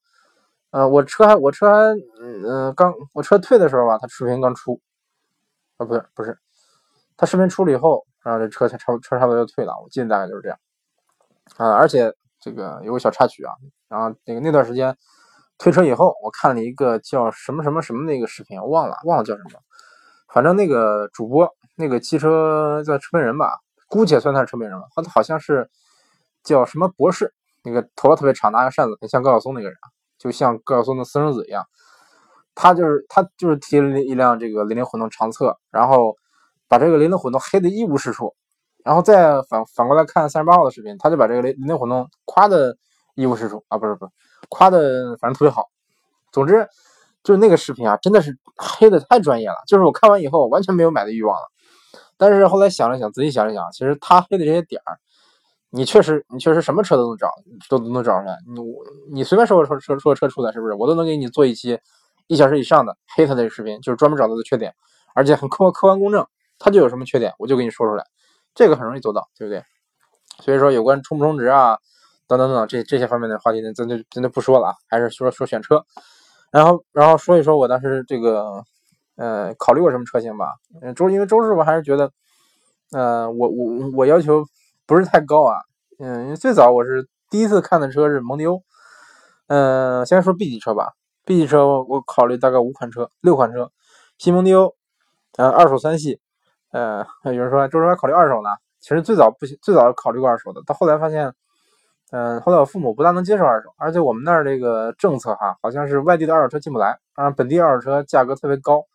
[0.71, 4.79] 呃，我车还我车还嗯刚我车退的时候吧，他视频刚出，
[5.77, 6.37] 啊，不是不是，
[7.15, 8.05] 他视频出了以后。
[8.23, 10.59] 然后这车才差车差不多就退了，我记得大概就是这样
[11.55, 11.71] 啊。
[11.71, 13.53] 而且这个有个小插曲啊，
[13.87, 14.93] 然后那个那段时间
[15.57, 19.61] 退车以后，我看了一个叫什么什么什么的一个视频，忘了忘了叫什么，
[20.27, 25.69] 反正那个主播那个汽车叫车评人吧，姑且算他是车评人吧，他好像是
[26.43, 29.77] 叫什么博士，那个头发特别长，拿个扇子，很像高晓松那个人，
[30.17, 31.65] 就像高晓松的私生子一样。
[32.55, 36.15] 他就是他就是提了一辆这个零零混动长测，然后。
[36.69, 38.35] 把这个雷凌混动黑的一无是处，
[38.83, 42.75] 然后再反反过来看三十八号的视频，他就把这个雷雷凌混动夸的
[43.15, 44.11] 一无是处啊，不是不是，
[44.49, 45.69] 夸的反正特别好。
[46.29, 46.67] 总之
[47.23, 51.47] 就是那个视频啊，真的是黑的太专业了，就是我看完以后完全没有买的欲望了。
[52.17, 54.99] 但是后来想了想，仔细想了想，其实他黑的这些点儿，
[55.69, 57.29] 你确实你确实什么车都能找，
[57.69, 58.37] 都能找出来。
[58.47, 58.61] 你
[59.11, 60.73] 你随便说个车车说个车出来，是不是？
[60.73, 61.79] 我都能给你做一期
[62.27, 64.73] 一小时以上的黑他的视频，就是专门找他的缺点，
[65.13, 66.25] 而且很客客观公正。
[66.59, 68.03] 他就有什么缺点，我就给你说出来，
[68.55, 69.63] 这个很容易做到，对不对？
[70.43, 71.77] 所以说，有关充不充值啊，
[72.27, 75.85] 等等等等这这些方面的话题呢，咱就咱就不说了啊，还是说说选车，
[76.51, 78.63] 然后然后说一说我当时这个
[79.17, 80.55] 呃考虑过什么车型吧。
[80.81, 82.11] 嗯，周因为周师傅还是觉得，
[82.91, 84.43] 呃，我我我要求
[84.87, 85.57] 不是太高啊。
[85.99, 88.63] 嗯，因为最早我是第一次看的车是蒙迪欧。
[89.47, 90.93] 嗯，先说 B 级车吧
[91.25, 93.71] ，B 级车我考虑大概五款车，六款车，
[94.17, 94.73] 新蒙迪欧，
[95.37, 96.19] 呃，二手三系。
[96.71, 101.33] 呃，有人说周师傅考虑二手呢，其实最早不最早考虑过二手的，到后来发现，
[102.11, 108.85] 嗯，后来我父母不大能接受二手，而且我们那儿这个政策哈，好像是外地的二手车进不来，啊，本地二手车价格特别高，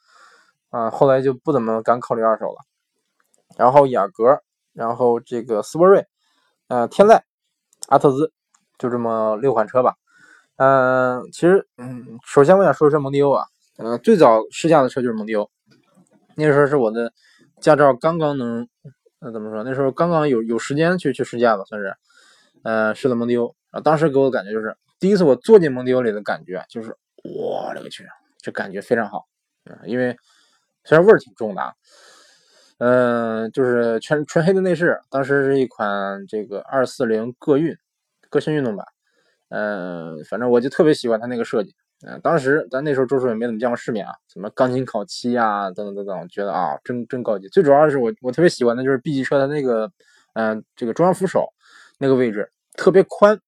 [0.71, 2.57] 啊，后来就不怎么敢考虑二手了。
[3.57, 6.07] 然后雅阁，然后这个斯铂瑞，
[6.69, 7.21] 呃，天籁，
[7.89, 8.33] 阿特兹，
[8.79, 9.95] 就这么六款车吧。
[10.57, 13.47] 嗯，其实，嗯，首先我想说说蒙迪欧啊，
[13.79, 15.51] 呃，最早试驾的车就是蒙迪欧，
[16.37, 17.13] 那时候是我的。
[17.61, 18.67] 驾照刚刚能，
[19.21, 19.63] 那怎么说？
[19.63, 21.95] 那时候刚刚有有时间去去试驾吧，算是，
[22.65, 23.81] 呃，试了蒙迪欧啊。
[23.81, 28.05] 当时给我的感觉就是，第一次我坐进蒙迪欧里的感觉就是，我勒个去，
[28.39, 29.29] 这感觉非常好
[29.71, 29.79] 啊！
[29.87, 30.17] 因为
[30.83, 31.73] 虽然味儿挺重的啊，
[32.85, 34.99] 嗯，就是全纯黑的内饰。
[35.09, 37.73] 当时是一款这个二四零个运，
[38.29, 38.85] 个性运动版，
[39.51, 41.73] 嗯，反正我就特别喜欢它那个设计。
[42.05, 47.47] 嗯，当时咱那时候周叔也没怎么见过世面啊，什么钢琴烤漆啊，等等等等，觉得啊，真真高级。
[47.51, 49.89] 最主要是我我特别喜欢的就是 B 级车的那个，
[50.33, 51.47] 嗯，这个中央扶手，
[51.99, 53.39] 那个位置特别宽，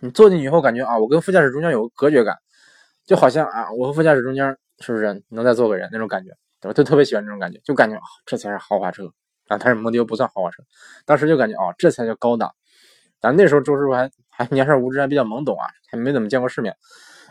[0.00, 2.36] 你坐进去以后感觉啊，我跟副驾驶中间有隔绝感，
[3.06, 6.36] 就好像啊，我和副驾驶中间是不是能再坐个人那种感觉？
[6.62, 9.06] 我就特别喜欢这种感觉，就感觉啊，这才是豪华车
[9.48, 9.58] 啊！
[9.58, 10.62] 但是蒙迪欧不算豪华车，
[11.04, 12.50] 当时就感觉啊，这才叫高档。
[13.20, 16.76] 咱那时候周师傅还还年少无知，还比较懵懂啊，还没怎么见过世面。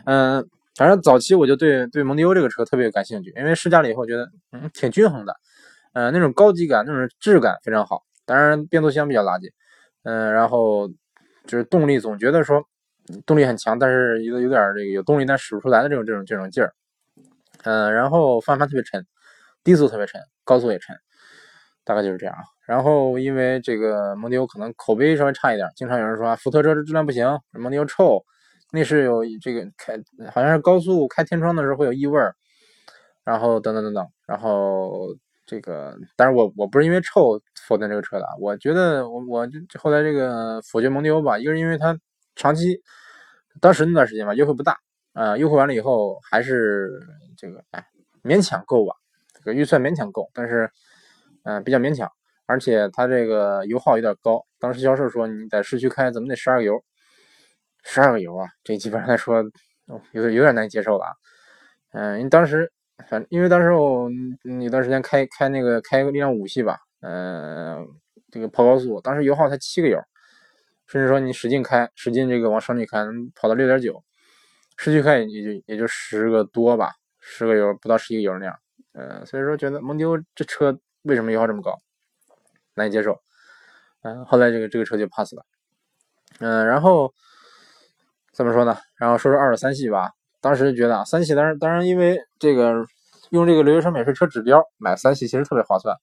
[0.06, 5.36] 嗯，反正早期我就对对蒙迪欧这个车特别感兴趣，因为试驾了以后觉得嗯挺均衡的，
[5.94, 8.04] 呃那种高级感、那种质感非常好。
[8.26, 9.52] 当然变速箱比较垃圾，
[10.04, 10.88] 嗯，然后
[11.46, 12.63] 就是动力总觉得说
[13.26, 16.74] 动力很强，但是有有点这个有动力但使不出来的这种这种这种劲儿。
[17.63, 19.06] 嗯，然后方向盘特别沉，
[19.63, 20.95] 低速特别沉，高速也沉，
[21.84, 22.41] 大概就是这样啊。
[22.65, 28.24] 然后因为这个蒙迪欧可能口碑稍微差一点，经常有人说啊福特车质量不行，蒙迪欧臭，
[28.71, 29.97] 内饰有这个开
[30.32, 32.34] 好像是高速开天窗的时候会有异味儿，
[33.24, 35.08] 然后等等等等，然后
[35.45, 41.97] 这个，但是我我不是因为臭否定这个车的，我觉得我我就后来这个否决蒙迪欧吧，一个是因为它
[42.36, 42.82] 长期
[43.60, 44.78] 当时那段时间吧优惠不大，
[45.13, 46.89] 啊优惠完了以后还是
[47.36, 47.86] 这个哎
[48.24, 48.95] 勉强够吧，
[49.44, 50.70] 这个预算勉强够，但是
[51.44, 52.10] 嗯比较勉强。
[52.48, 56.84] 而且它这个油耗有点高，当时销售说你在市区开怎么得十二个油，
[57.84, 59.42] 十二个油啊，这基本上来说
[60.12, 61.12] 有点有点难以接受了啊。
[61.94, 62.70] 嗯，因为当时
[63.08, 64.10] 反因为当时我
[64.62, 67.88] 有段时间开开那个开个力量五系吧，嗯，
[68.32, 69.98] 这个跑高速，当时油耗才七个油，
[70.88, 74.04] 甚至说你使劲开，使劲这个往省里开，能跑到六点九，
[74.76, 78.60] 市区开也就也就十个多吧，十个油不到十一个油那样。
[78.94, 81.80] 嗯，所以说觉得蒙迪欧这车为什么油耗这么高？
[82.74, 83.20] 难以接受，
[84.04, 85.46] 嗯，后来这个这个车就 pass 了，
[86.40, 87.14] 嗯，然后
[88.32, 88.78] 怎么说呢？
[88.98, 90.12] 然后说说二手三系吧。
[90.40, 92.84] 当时觉得啊，三系当然当然因为这个
[93.30, 95.96] 用这个留学生免税车指标买三系其实特别划算，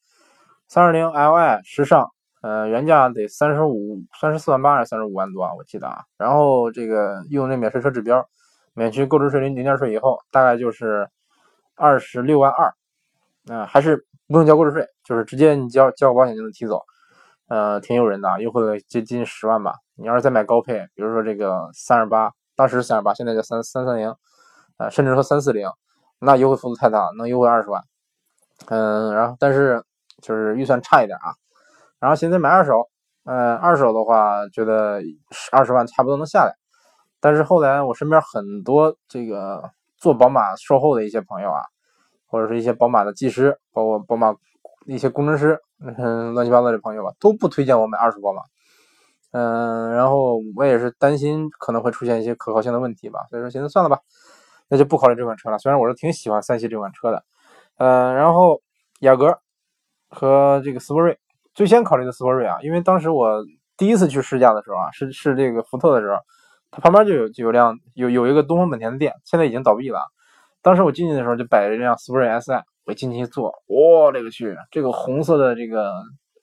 [0.68, 2.08] 三二零 Li 时尚，
[2.42, 5.54] 呃，原价得三十五三十四万八还是三十五万多啊？
[5.54, 6.04] 我记得啊。
[6.16, 8.24] 然后这个用那免税车指标，
[8.74, 11.08] 免去购置税零零件税以后，大概就是
[11.78, 12.74] 二十六万二，
[13.46, 14.04] 嗯，还是。
[14.30, 16.82] 不用交购置税，就是直接你交交保险就能提走，
[17.48, 19.72] 呃，挺诱人的，优惠了接近十万吧。
[19.94, 24.14] 你要是再买高配，比如说这个三十八，当时三十八，现在叫三三三零，
[24.76, 25.66] 呃，甚至说三四零，
[26.18, 27.82] 那优惠幅度太大，能优惠二十万。
[28.66, 29.82] 嗯，然后但是
[30.20, 31.32] 就是预算差一点啊。
[31.98, 32.86] 然后现在买二手，
[33.24, 35.00] 嗯，二手的话觉得
[35.52, 36.54] 二十万差不多能下来。
[37.18, 41.62] 但是后来我身边很多这个做宝马售后的一些朋友啊。
[42.30, 44.34] 或者是一些宝马的技师，包括宝马
[44.84, 48.42] 一些工程师，嗯，乱七八糟的朋友吧，都不推荐我买二手宝马。
[49.30, 53.98] 嗯，然后我也是担心可能会出现一些可靠性的问题吧，所以说现在算了吧，
[54.68, 55.56] 那就不考虑这款车了。
[55.58, 57.24] 虽然我是挺喜欢三系这款车的，
[57.78, 58.60] 嗯，然后
[59.00, 59.38] 雅阁
[60.10, 61.18] 和这个斯铂瑞，
[61.54, 63.42] 最先考虑的斯铂瑞啊，因为当时我
[63.78, 66.20] 第一次去试驾的时候啊，是是这个福特的时候，
[66.70, 70.00] 它旁边就有就有辆有有一个东风本田的店，现在已经倒闭了。
[70.60, 75.92] 当时我进去的时候就摆着一辆斯铂瑞 SI，我进去一坐，我勒个去，这个红色的这个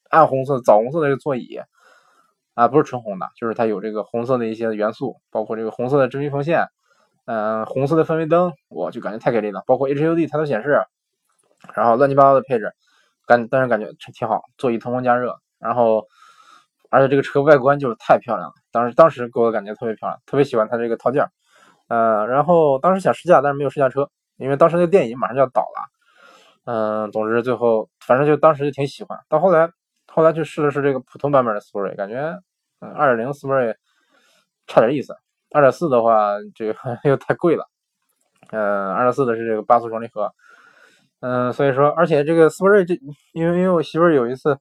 [0.10, 1.60] 暗红色、枣红色的这个座椅
[2.54, 6.68] 啊，不是纯红的，就是它有这个红色的一些元素，包括这个红色的真皮缝线，
[7.26, 9.64] 嗯，红色的氛围灯，我就感觉太给力了。
[9.68, 10.82] 包括 HUD 抬头显示，
[11.74, 12.72] 然后乱七八糟的配置，
[13.28, 16.08] 感但是感觉挺好，座椅通风加热，然后
[16.89, 21.30] 而且这个车外观就是太漂亮了，当时当时给我感觉特别漂亮，特别喜欢它这个套件儿。
[21.88, 25.91] 呃，然后当时想试驾，但是没有试驾车，因为当时那个店已经马上就要倒了。
[26.65, 29.19] 嗯，总之最后反正就当时就挺喜欢。
[29.30, 29.69] 到后来，
[30.08, 32.39] 后来去试了试这个普通版本的斯铂瑞，感觉
[32.80, 33.76] 嗯，二点零斯铂瑞
[34.65, 35.15] 差点意思。
[35.54, 36.76] 二点四的话，这个
[37.08, 37.69] 又太贵了。
[38.52, 40.32] 嗯，二点四的是这个八速双离合。
[41.21, 42.95] 嗯，所以说，而且这个斯铂瑞这，
[43.34, 44.58] 因为因为我媳妇有一次，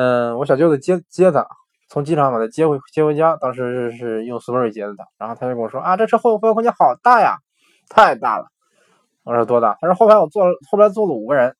[0.00, 1.44] 嗯，我小舅子接接他。
[1.88, 7.38] 从机场把他接回接回家，当时是用斯铂瑞接的他，然后他就跟我说啊，这车后后排空间好大呀，
[7.88, 8.46] 太大了。
[9.24, 9.76] 我说多大？
[9.80, 11.56] 他说后排我坐了后排坐了五个人，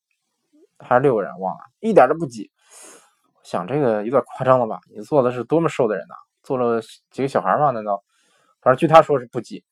[0.79, 2.49] 还是六个人忘了，一点都不挤。
[3.43, 4.79] 想这个有点夸张了吧？
[4.95, 6.15] 你坐的是多么瘦的人呐？
[6.45, 7.73] 坐了几个小孩吗？
[7.73, 8.05] 难道？
[8.63, 9.65] 反正据他说是不挤。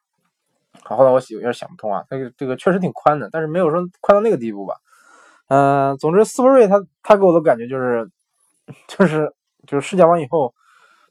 [0.83, 4.75] 好，后来我有点想不通啊，这个这个确实挺宽的，但是没有说宽到那个地步吧？
[5.47, 8.11] 嗯，总之斯铂瑞他他给我的感觉就是
[8.87, 9.33] 就是。
[9.67, 10.55] 就是试驾完以后，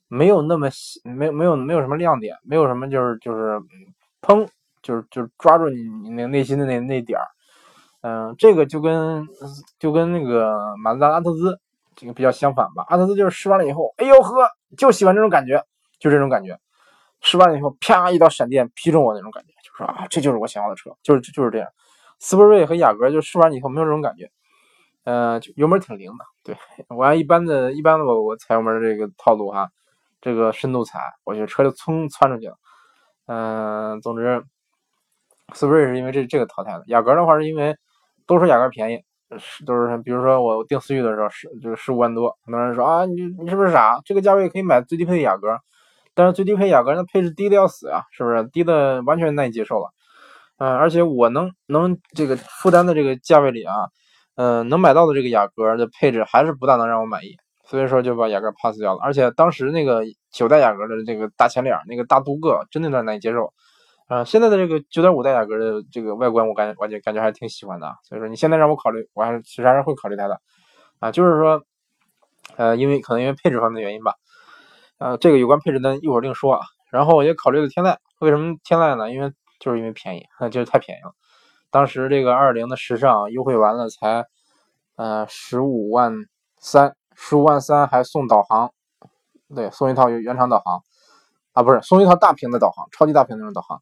[0.07, 0.69] 没有那么
[1.03, 3.59] 没有没有没有什么亮点，没有什么就是就是
[4.21, 4.47] 砰，
[4.81, 7.27] 就是就是抓住你你那内心的那那点儿，
[7.99, 9.27] 嗯，这个就跟
[9.77, 11.59] 就跟那个马自达阿特兹
[11.97, 12.85] 这个比较相反吧。
[12.87, 15.61] 阿特兹就是试完了以后，哎呦呵，就喜欢这种感觉，
[15.99, 16.57] 就这种感觉。
[17.19, 21.67] 试完了以后，啪一道闪电劈中我那种感觉，就说啊，这就是我想要的车，就是就是这样。
[22.19, 24.31] 斯铂瑞和雅阁就试完以后没有这种感觉。
[25.05, 26.57] 呃，油门挺灵的，对
[26.89, 29.69] 我按一般的、一般的我我踩油门这个套路哈，
[30.19, 32.55] 这个深度踩，我觉得车就噌窜出去了。
[33.27, 34.43] 嗯，总之，
[35.53, 36.83] 斯铂是因为这这个淘汰的。
[36.87, 37.75] 雅阁的话是因为
[38.25, 39.03] 都说雅阁便宜，
[39.37, 44.01] 是都是比如说我订思域的时候是就是十五万多，很多人说啊你你是不是傻？
[44.05, 45.59] 这个价位可以买最低配的雅阁，
[46.15, 48.43] 但是最低配雅阁那配置低的要死啊，是不是？
[48.45, 49.91] 低的完全难以接受了。
[50.57, 53.75] 嗯，而且我能能这个负担的这个价位里啊，
[54.35, 58.99] 嗯，能买到的这个雅阁的配置还是不大能让我满意，所以说就把雅阁 pass 掉了。
[59.01, 63.53] 而且当时那个九代雅阁的这个大前脸，那个大镀铬，真的有点难以接受。
[64.07, 67.91] 啊，现在的这个九点五代雅阁的这个外观，我感我就感觉还是挺喜欢的。
[68.03, 70.39] 所以说你现在让我考虑，我还是其实还是会考虑它的。
[70.99, 71.63] 啊，就是说，
[72.57, 74.13] 呃，因为可能因为配置方面的原因吧。
[74.99, 76.61] 呃，这个有关配置的一会儿另说啊。
[76.91, 79.11] 然后我也考虑了天籁，为什么天籁呢？
[79.11, 81.13] 因为就是因为便宜， 就是太便宜了。
[81.75, 84.23] 当时这个二零的时尚优惠完了才，
[84.95, 86.13] 呃，十五万
[86.57, 88.71] 三，十五万三还送导航，
[89.53, 90.81] 对，送一套原厂导航，
[91.51, 93.81] 啊，不是送一套大屏的导航，超级大屏那种导航。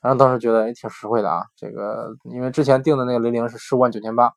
[0.00, 4.32] 然后当时觉得也挺实惠的啊，这个因为之前订的那个零零是十五万九千八，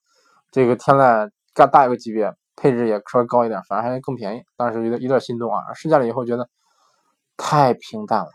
[0.49, 4.41] 这个天籁更大一个级别，配置也稍微高一点，反而还更便宜。
[4.57, 6.49] 当时有点有点心动啊，试驾了以后觉得
[7.37, 8.31] 太平淡了，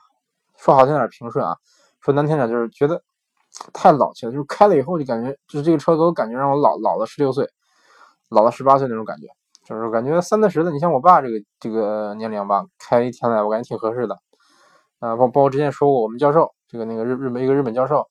[0.56, 1.56] 说好听点平顺啊。
[2.00, 3.02] 说难听点就是觉得
[3.72, 7.46] 太老气了，就是开了以后就感觉就是这个车给我感觉让我老老了十六岁，
[8.28, 9.26] 老了十八岁那种感觉，
[9.64, 14.18] 就是感觉三四十的，你像我爸这个这个年龄吧，开一天籁我感觉挺合适的。
[14.98, 18.06] 啊，包包括之前说过我们教授这个那个日日本一个日本教授，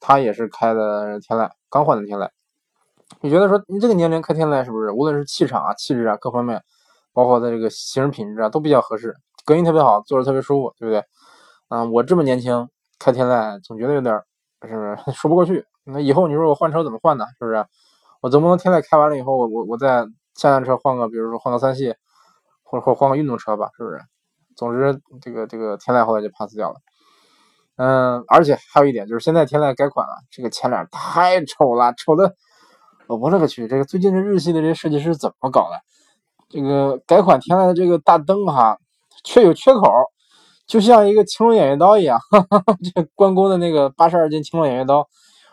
[0.00, 2.28] 他也是开的天籁，刚换的天籁。
[3.20, 6.62] 你觉得说你这个年龄开天籁是不是无论是气场啊、气质啊各方面，
[7.12, 11.04] 包括它这个行驶品质啊都比较合适，隔音特别好，坐着特别舒服，对不对？
[11.68, 12.68] 啊，我这么年轻。
[13.02, 14.14] 开天籁总觉得有点
[14.68, 15.64] 是不是 说不过去？
[15.84, 17.24] 那以后你说我换车怎么换呢？
[17.38, 17.64] 是不是？
[18.20, 21.94] 我总不能天籁开完了以后，我我我再下辆车换个，比如说换个三系，
[22.62, 23.70] 或者或换个运动车吧？
[23.76, 24.00] 是不是？
[24.56, 26.76] 总之，这个这个天籁后来就 pass 掉了。
[27.76, 32.34] 嗯，而且还有一点就是，现在天籁改款了，这个前脸太丑了，丑的
[33.06, 33.66] 我勒个去！
[33.66, 35.80] 这个最近这日系的这些设计师怎么搞的？
[36.50, 38.78] 这个改款天籁的这个大灯哈，
[39.24, 39.82] 却有缺口。
[40.70, 45.04] 就像一个青龙偃月刀一样， 哈哈这关公的那个八十二斤青龙偃月刀，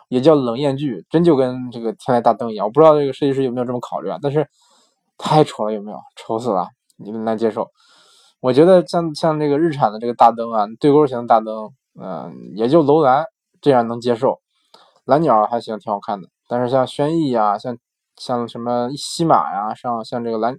[0.08, 2.64] 也叫冷艳锯，真就跟这个天籁大灯一样。
[2.64, 4.18] 我不知道这个设计师有没有这么考虑啊？
[4.22, 4.46] 但是
[5.18, 5.98] 太丑了，有没有？
[6.14, 7.66] 丑死了，你们难接受。
[8.38, 11.68] 我觉得像像这个日产的这个大灯啊，对勾型的大灯，
[12.00, 13.24] 嗯，也就楼兰
[13.60, 14.38] 这样能接受。
[15.04, 16.28] 蓝鸟还行，挺好看的。
[16.46, 17.76] 但是像轩逸呀，像
[18.14, 20.56] 像什么西马呀，像像这个蓝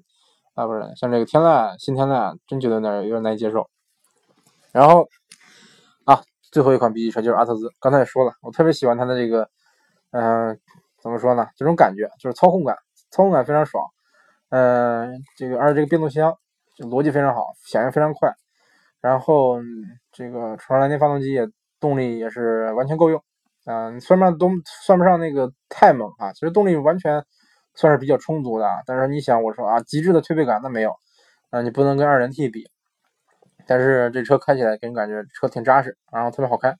[0.55, 3.65] 啊，不是像这个天籁新天籁，真觉得有点有点难接受。
[4.79, 5.09] 然后
[6.05, 7.69] 啊，最后一款 B 级车就是阿特兹。
[7.81, 9.49] 刚才也说了，我特别喜欢它的这个，
[10.11, 10.57] 嗯，
[11.03, 11.45] 怎么说呢？
[11.57, 12.77] 这种感觉就是操控感，
[13.11, 13.83] 操控感非常爽。
[14.51, 16.33] 嗯，这个而且这个变速箱
[16.77, 18.33] 就逻辑非常好，响应非常快。
[19.01, 19.57] 然后
[20.13, 21.45] 这个纯燃电发动机也
[21.81, 23.21] 动力也是完全够用。
[23.65, 24.49] 嗯，算不上都
[24.85, 27.21] 算不上那个太猛啊，其实动力完全
[27.75, 28.65] 算是比较充足的。
[28.85, 30.95] 但是你想，我说啊，极致的推背感那没有，
[31.49, 32.63] 啊，你不能跟二点 T 比。
[33.69, 36.75] 但是这车开起来给人感觉车挺扎实，然后特别好开，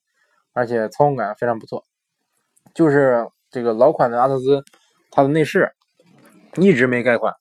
[0.54, 1.86] 而且操控感非常不错。
[2.74, 4.64] 就是这个老款的阿特兹，
[5.12, 5.72] 它的内饰
[6.56, 7.36] 一直没改款。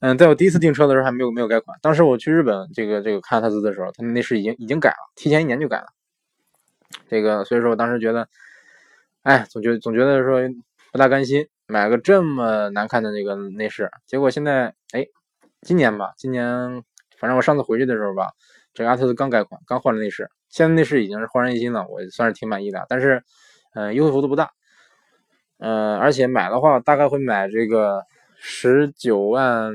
[0.00, 1.78] 嗯，在我第一次订车的时候还没有没有改款。
[1.80, 5.86] 当时我去日本这个这个看阿特兹的时候，它的内饰已经已经改了，提前一年就改了。
[7.08, 8.28] 这个所以说我当时觉得，
[9.22, 10.42] 哎，总觉总觉得说
[10.92, 13.90] 不大甘心买个这么难看的那个内饰。
[14.06, 15.06] 结果现在哎，
[15.62, 16.84] 今年吧，今年
[17.18, 18.32] 反正我上次回去的时候吧。
[18.78, 22.86] 这个阿特兹刚改款，刚换了内饰，现在内饰已经是焕然一新了，我算是挺满意的。
[22.88, 23.20] 但是，
[23.74, 24.52] 嗯，优惠幅度不大，
[25.58, 28.04] 嗯，而且买的话大概会买这个
[28.36, 29.72] 十九万、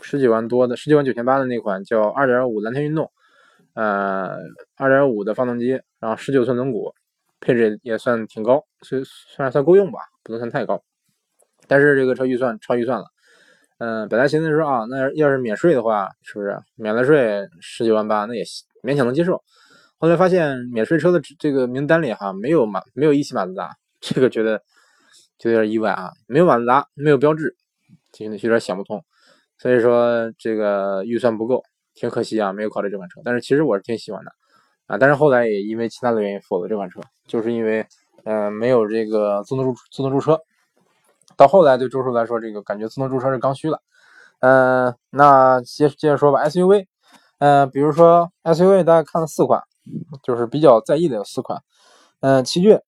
[0.00, 3.12] 十九万多的，十九万九千八的那款叫二点五蓝天运动，
[3.74, 4.36] 呃，
[4.76, 6.92] 二点五的发动机，然后十九寸轮毂，
[7.38, 10.82] 配置也算挺高，所以算算够用吧，不能算太高。
[11.68, 13.04] 但是这个车预算超预算了。
[13.80, 18.44] 嗯，本来寻思说啊，那要是免税的话，是不是免了税十九万八，那也
[18.82, 19.42] 勉强能接受。
[19.96, 24.62] 后来发现免税车的这个名单里哈，没有马，没有一汽马自达，这个觉得
[25.38, 27.56] 就有点意外啊，没有马自达，没有标志，
[28.12, 29.02] 就有点想不通。
[29.56, 31.62] 所以说这个预算不够，
[31.94, 33.22] 挺可惜啊，没有考虑这款车。
[33.24, 34.30] 但是其实我是挺喜欢的
[34.88, 37.86] 啊，但是后来也因为其他的原因否了这款车，就是因为
[38.24, 40.38] 嗯没有这个自动入自动驻车。
[41.36, 43.80] 到后来对周叔来说，这个感觉自动驻车是刚需了。
[44.40, 46.86] 嗯，那接接着说吧，SUV，
[47.38, 49.62] 嗯，比如说 SUV，大家看了四款，
[50.22, 51.62] 就是比较在意的有四款，
[52.20, 52.80] 嗯，奇骏、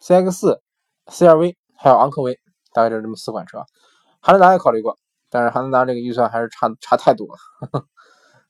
[0.00, 0.58] CX-4、
[1.06, 2.38] CR-V 还有昂科威，
[2.72, 3.64] 大概就是这么四款车。
[4.20, 4.96] 汉兰达也考虑过，
[5.30, 7.84] 但是汉兰达这个预算还是差差太多了。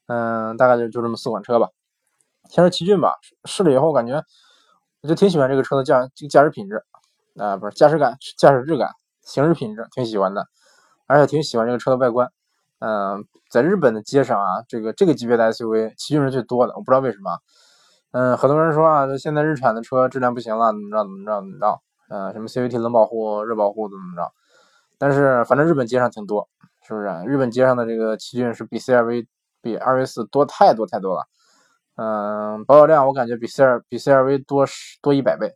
[0.07, 1.69] 嗯， 大概就就这么四款车吧。
[2.49, 4.23] 先说奇骏吧，试了以后感觉
[5.03, 6.81] 我就挺喜欢这个车的驾这个驾驶品质
[7.37, 8.89] 啊，不是驾驶感、驾驶质感、
[9.27, 10.47] 行驶品质，挺喜欢的，
[11.07, 12.31] 而且挺喜欢这个车的外观。
[12.79, 17.39] 嗯，在日本的街上啊，这个这个级别的 SUV 奇骏是最多的，我不知道为什么。
[18.13, 21.81] 嗯，很多人说啊，现在日产的车质量不行了，怎么着怎么着怎么着？
[22.09, 24.33] 嗯，什么 CVT 冷保护、热保护怎么着？
[24.97, 26.49] 但是反正日本街上挺多，
[26.87, 27.09] 是不是？
[27.27, 29.27] 日本街上的这个奇骏是比 CRV、
[29.61, 31.25] 比 2V4 多太多太多了。
[31.97, 35.55] 嗯，保有量我感觉比 C 二比 CRV 多十多一百倍，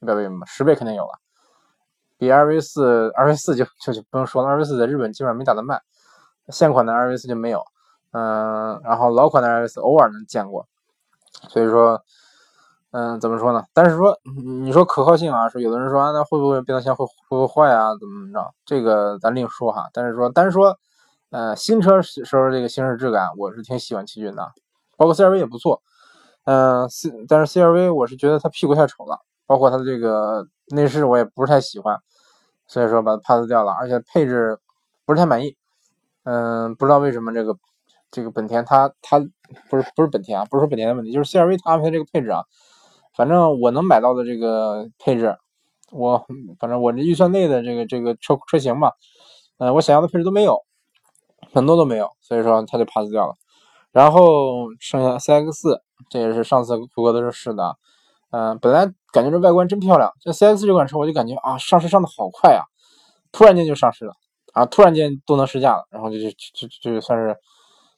[0.00, 0.44] 一百倍吗？
[0.46, 1.27] 十倍肯定有了。
[2.18, 5.80] 比 2V4、2V4 就就就不用说了，2V4 在日本基本上没咋的卖。
[6.48, 7.62] 现款的 2V4 就没有，
[8.12, 10.66] 嗯，然后老款的 2V4 偶尔能见过，
[11.50, 12.02] 所以说，
[12.90, 13.62] 嗯，怎么说呢？
[13.74, 14.18] 但是说，
[14.64, 17.90] 你说可靠性啊，说有的人说啊，那会不会变速箱会会不会坏啊？
[18.00, 18.54] 怎么怎么着？
[18.64, 19.90] 这个咱另说哈。
[19.92, 20.78] 但是说，单说，
[21.30, 24.50] 呃，新车时候这个行驶质感，我是挺喜欢奇骏的，
[24.96, 25.82] 包括 CRV 也不错，
[26.44, 31.98] 嗯，C，但是 CRV 我是觉得它屁股太丑了，包括它的这个内饰我也不是太喜欢，
[32.66, 34.58] 所以说把它 pass 掉了，而且配置
[35.06, 35.56] 不是太满意。
[36.24, 37.56] 嗯，不知道为什么这个
[38.10, 39.18] 这个本田它它
[39.70, 42.44] 不是不是本田啊，不是说本田的问题，就是 CRV 它安排这个配置啊，
[43.16, 45.34] 反正我能买到的这个配置，
[45.90, 46.26] 我
[46.60, 48.92] 反正我这预算内的这个这个车车型吧，
[49.56, 50.62] 嗯，我想要的配置都没有，
[51.54, 53.34] 很多都没有，所以说它就 pass 掉了。
[53.90, 55.80] 然后剩下 CX，
[56.10, 57.78] 这也是上次胡哥都是试的，
[58.30, 62.64] 嗯，本来感觉这外观真漂亮，这 CX 这款车我就感觉啊上市上的好快啊，
[63.32, 64.14] 突然间就上市了。
[64.54, 64.64] 啊！
[64.66, 67.36] 突然间都能试驾了，然后就就就就算是，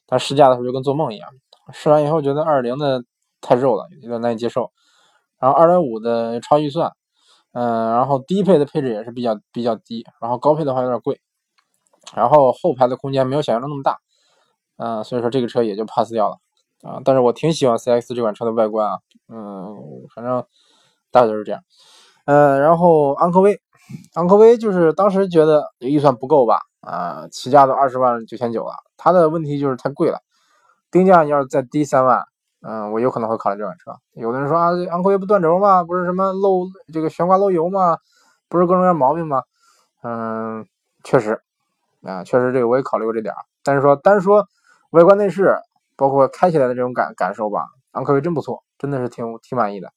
[0.05, 1.27] 他试驾的时候就跟做梦一样。
[1.71, 3.03] 试完以后觉得二零的
[3.39, 4.69] 太肉了，有点难以接受。
[5.39, 6.91] 然后二点五的超预算，
[7.53, 11.19] 嗯，然后低配的配置也是比较比较低，然后高配的话有点贵。
[12.13, 13.97] 然后后排的空间没有想象中那么大，
[14.77, 16.37] 嗯，所以说这个车也就 pass 掉了
[16.83, 17.01] 啊。
[17.03, 19.75] 但是我挺喜欢 CX 这款车的外观啊，嗯，
[20.15, 20.43] 反正
[21.11, 21.61] 大概就是这样。
[22.25, 23.59] 嗯，然后昂科威。
[24.15, 28.73] 昂科威就是当时觉得预算不够吧，啊，起价都二十万九千九了。
[28.95, 30.19] 它的问题就是太贵了，
[30.89, 32.23] 定价要是再低三万，
[32.61, 33.91] 嗯，我有可能会考虑这款车。
[34.13, 35.83] 有的人说啊，昂科威不断轴吗？
[35.83, 37.97] 不是什么漏这个悬挂漏油吗？
[38.47, 39.41] 不是各种各样毛病吗？
[40.03, 40.65] 嗯，
[41.03, 41.41] 确实，
[42.03, 44.47] 啊，确实这个我也考虑过这点但是说单说
[44.91, 45.57] 外观内饰，
[45.95, 49.91] 包括开起来的这种感感受吧，昂科威真不错，真的是挺挺满意的。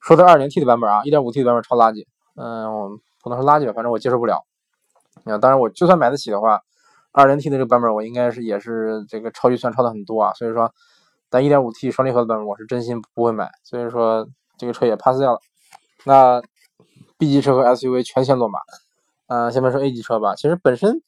[0.00, 2.06] 说的二零 T 的版本啊，一点五 T 的版本超垃圾。
[2.36, 2.90] 嗯，我
[3.22, 4.44] 不能说垃圾吧，反正我接受不了。
[5.24, 6.62] 啊，当然我就算买得起的话，
[7.12, 10.32] 二零 T 的这个版本我应该是也是这个超预算超的很多啊。
[10.32, 10.72] 所以说，
[11.28, 15.40] 但一点五 T 双离合的版本我是真心不会买，所以说这个车也 pass 掉了。
[16.04, 16.40] 那
[17.18, 18.58] B 级车和 SUV 全线落马。
[19.26, 20.34] 嗯，下面说 A 级车吧。
[20.34, 21.02] 其实本身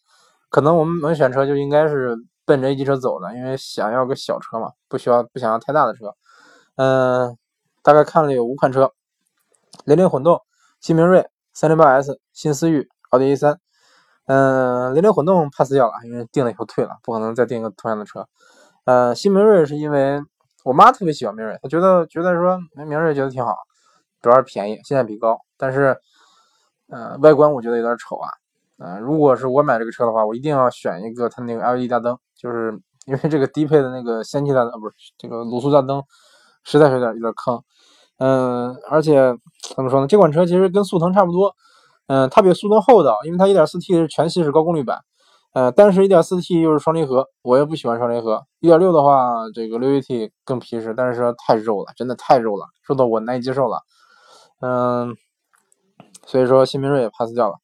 [0.51, 6.15] 可能我们能选车就应该是奔着 A 级车走的，因为想要个小车嘛，不需要不想要太大的车。
[6.77, 7.37] 嗯，
[7.83, 8.93] 大概看了有五款车，
[9.85, 10.41] 零零混动。
[10.81, 13.57] 新明锐、三零八 S、新思域、奥迪 A 三，
[14.27, 18.27] 嗯，零零混动 pass 掉了，因为定了以后退了，不可能再定一个同样的车。
[18.85, 20.21] 呃，新明锐是因为
[20.65, 23.55] 我妈特别喜欢明锐，她觉得觉得说明锐觉得挺好，
[24.21, 25.97] 主要是便宜，性价比高，但是，
[26.89, 28.29] 呃，外观我觉得有点丑啊。
[28.79, 32.73] 嗯，如果是我买这个车的话，我一定要选一个它那个 LED 大灯，就是
[33.07, 36.03] 因为这个低配的那个氙气大灯，不是这个卤素大灯，
[36.65, 37.63] 实在是有点有点坑。
[38.19, 39.35] 嗯，而且
[39.75, 40.07] 怎么说呢？
[40.07, 41.55] 这款车其实跟速腾差不多，
[42.07, 45.01] 嗯，它比速腾厚道，因为它 1.4T 是全系是高功率版，
[45.55, 48.45] 呃，但是 1.4T 又是双离合，我也不喜欢双离合。
[48.61, 53.79] 1.6的话，这个 6AT 更皮实，但是说太肉了，真的太肉了，肉到我难以接受了。
[54.61, 55.17] 嗯，
[56.27, 57.57] 所以说新明锐也 pass 掉了。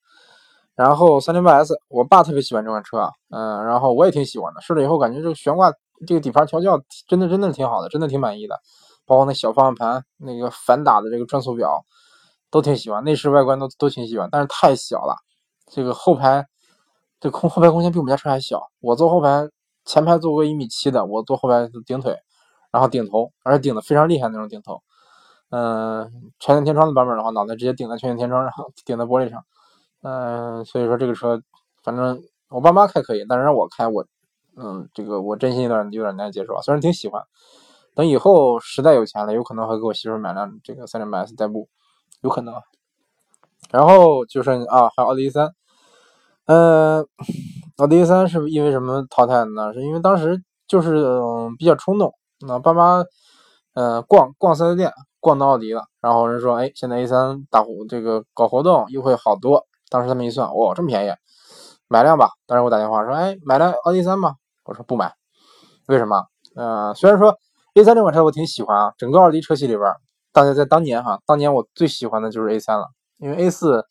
[0.78, 5.72] 然后 308S，我爸特别喜欢这款车啊，嗯，然后我也挺喜欢的，试了以后感觉这个悬挂
[6.06, 8.60] 这个底盘调教真的真的挺好的，真的挺满意的。
[9.04, 11.84] 包括那小方向盘，那个反打的这个转速表，
[12.48, 15.16] 都挺喜欢，内饰外观都都挺喜欢，但是太小了。
[15.66, 16.46] 这个后排，
[17.18, 18.62] 这空后排空间比我们家车还小。
[18.78, 19.48] 我坐后排，
[19.84, 22.16] 前排坐个一米七的，我坐后排顶腿，
[22.70, 24.80] 然后顶头，而且顶的非常厉害那种顶头。
[25.50, 26.08] 嗯，
[26.38, 28.52] 全景天窗的版本的话，脑袋直接顶在全景天窗上，
[28.84, 29.42] 顶在玻璃上。
[30.02, 31.40] 嗯，所以说这个车，
[31.82, 34.04] 反正我爸妈开可以，但是让我开，我，
[34.56, 36.62] 嗯，这个我真心有点有点难接受啊。
[36.62, 37.22] 虽然挺喜欢。
[37.94, 41.68] 等以后实在有钱了，有可能会给我媳妇买辆这个三零八 S 代步，
[42.20, 42.54] 有可能。
[43.72, 45.52] 然后就是啊，还有奥迪 A 三，
[46.46, 47.04] 嗯，
[47.78, 49.72] 奥迪 A 三是因为什么淘汰的呢？
[49.72, 52.14] 是因为当时就是嗯比较冲动，
[52.46, 53.04] 那爸妈
[53.74, 61.12] 嗯逛逛四 S 店，逛到奥迪了，然后人说哎，现在 A 三大活这个搞活动优惠好多，当时他们一算，哇，这么便宜，
[61.88, 62.30] 买辆吧。
[62.46, 64.34] 当时我打电话说哎，买辆奥迪三吧，
[64.64, 65.14] 我说不买。
[65.86, 66.24] 为什么？
[66.54, 67.38] 呃，虽然说
[67.74, 69.90] A3 这款车我挺喜欢啊，整个奥迪车系里边，
[70.32, 73.84] 大家在当年哈，当年我最喜欢的就是 A3 了，因为 A4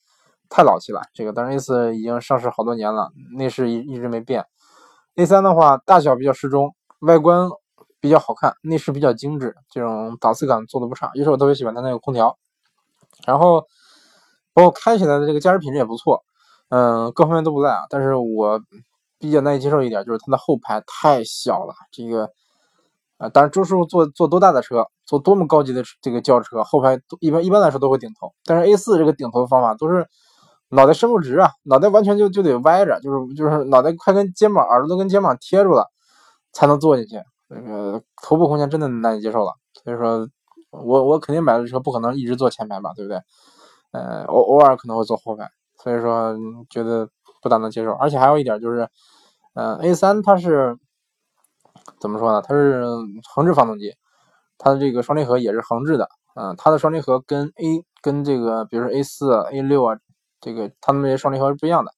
[0.49, 4.45] 太老气了，这个但是 A4 已经上市好多年了，内饰一一直没变。
[5.15, 7.49] A3 的话，大小比较适中，外观
[7.99, 11.09] 比较好看，内饰比较精致，这种档次感做的不差。
[11.15, 12.37] 于是我特别喜欢它那个空调，
[13.25, 13.65] 然后
[14.57, 16.23] 包括开起来的这个驾驶品质也不错，
[16.69, 17.83] 嗯，各方面都不赖啊。
[17.91, 18.59] 但是我
[19.19, 22.27] 比较难以接受一点就是它的后排太小了，这个
[23.19, 30.07] 啊，当然周师傅坐坐多大的车，坐多么高级的这个轿车，后排一般一般来说都会顶头，但是 A 四这个顶头的方法都是。
[30.69, 35.87] 脑袋伸不直啊，脑袋完全就就得歪着，就是就是脑袋快跟肩膀、耳朵都跟肩膀贴住了，
[36.51, 37.23] 才能坐进去。
[37.47, 39.53] 那个头部空间真的难以接受了。
[39.81, 40.27] 所以说，
[40.71, 43.17] 我我肯定买的车不可能一直坐前排吧，对不对？
[43.97, 45.49] 呃，偶偶尔可能会坐后排，
[45.83, 46.35] 所以说
[46.69, 47.09] 觉得
[47.41, 47.91] 不大能接受。
[47.93, 48.87] 而且还有一点就是，
[49.55, 50.77] 嗯，A3 它是
[51.99, 52.41] 怎么说呢？
[52.41, 52.83] 它是
[53.33, 53.95] 横置发动机，
[54.57, 56.09] 它的这个双离合也是横置的。
[56.35, 59.99] 嗯，它的双离合跟 A 跟这个，比如说 A4、A6 啊。
[60.39, 61.91] 这个他们这些双离合是不一样的，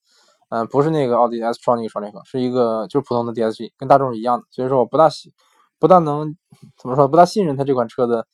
[0.48, 4.46] 嗯，不是那个奥迪 S 双那个双离合，是一个就是普通的 DSG，跟大众是一样的。
[4.50, 5.34] 所以说我不大信，
[5.78, 6.38] 不大能
[6.82, 8.26] 怎么说，不大信任它这款车的，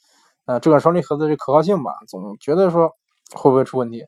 [0.45, 2.91] 呃，这款双离合的这可靠性吧，总觉得说
[3.34, 4.05] 会不会出问题。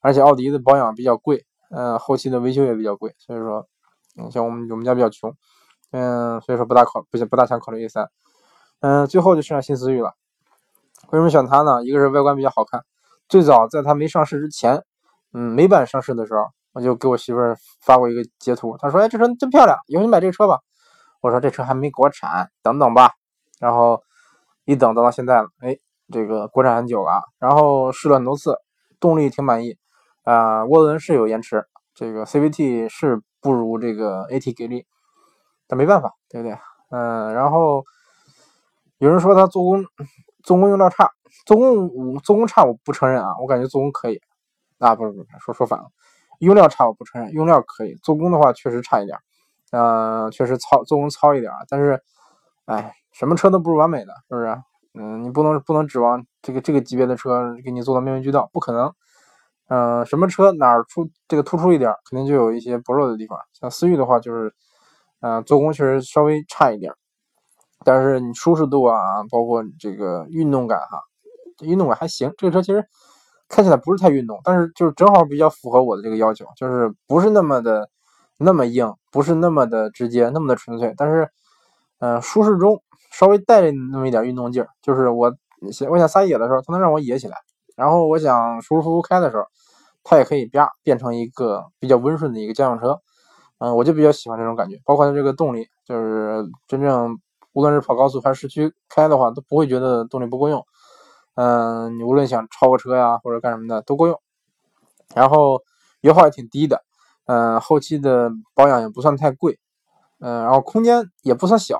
[0.00, 3.66] 而且奥迪的保养比较贵，嗯，后期的维修也比较贵，所以说，
[4.16, 5.34] 嗯，像我们我们家比较穷，
[5.92, 8.08] 嗯，所以说不大考不不大想考虑 A3，
[8.80, 10.14] 嗯，最后就剩下新思域了。
[11.10, 11.84] 为什么选它呢？
[11.84, 12.84] 一个是外观比较好看，
[13.28, 14.84] 最早在它没上市之前。
[15.32, 20.58] 嗯，美版上市的时候，我就给我媳妇儿发过一个截图，她说：“哎，这车真漂亮，以后你买这车吧。”
[21.22, 23.12] 我说：“这车还没国产，等等吧。”
[23.60, 24.02] 然后
[24.64, 25.76] 一等等到现在了，哎，
[26.12, 27.22] 这个国产很久了。
[27.38, 28.56] 然后试了很多次，
[29.00, 29.76] 动力挺满意
[30.24, 30.64] 啊。
[30.64, 34.86] 涡轮是有延迟，这个 CVT 是不如这个 AT 给力，
[35.66, 36.58] 但没办法，对不对？
[36.90, 37.84] 嗯，然后
[38.98, 39.84] 有人说它做工
[40.42, 41.10] 做工用料差，
[41.46, 44.20] 做工做工差我不承认啊，我感觉做工可以。
[44.78, 45.86] 啊，不是不是，说说反了，
[46.38, 49.18] 用料差我不承认，用料可以，做工的话确实差一点，
[49.72, 52.02] 呃，确实糙，做工糙一点，但是，
[52.64, 54.56] 哎，什么车都不是完美的，是不是？
[54.94, 58.92] 嗯，你不能不能指望这个这个级别的车给你做到面面俱到，不可能。
[59.68, 63.38] 嗯，什么车哪儿出这个突出一点，肯定就有一些薄弱的地方。
[63.52, 64.52] 像思域的话，就是，
[65.20, 66.92] 嗯，做工确实稍微差一点，
[67.84, 71.00] 但是你舒适度啊，包括这个运动感哈，
[71.62, 72.84] 运动感还行，这个车其实。
[73.52, 77.90] 看起来不是太运动，但是就是正好比较符合我的这个要求，就是不是那么的
[78.38, 81.28] 那么硬，不是那么的直接，那么的纯粹，但是，
[81.98, 82.80] 嗯，舒适中
[83.20, 85.30] 稍微带着那么一点运动劲儿，就是我
[85.70, 87.36] 想我想撒野的时候，它能让我野起来，
[87.76, 89.44] 然后我想舒舒服服开的时候，
[90.02, 92.98] 它也可以啪变成一个比较温顺的一个家用车，
[93.58, 97.18] 嗯，我就比较喜欢这种感觉，包括它这个动力，就是真正
[97.52, 100.64] 无论是跑高速还是市区开的话，都不会觉得动力不够用。
[101.34, 104.18] 嗯，你无论想超个车呀，或者干什么的都够用，
[105.14, 105.60] 然后
[106.00, 106.82] 油耗也挺低的，
[107.26, 109.58] 嗯，后期的保养也不算太贵，
[110.20, 111.78] 嗯，然后空间也不算小，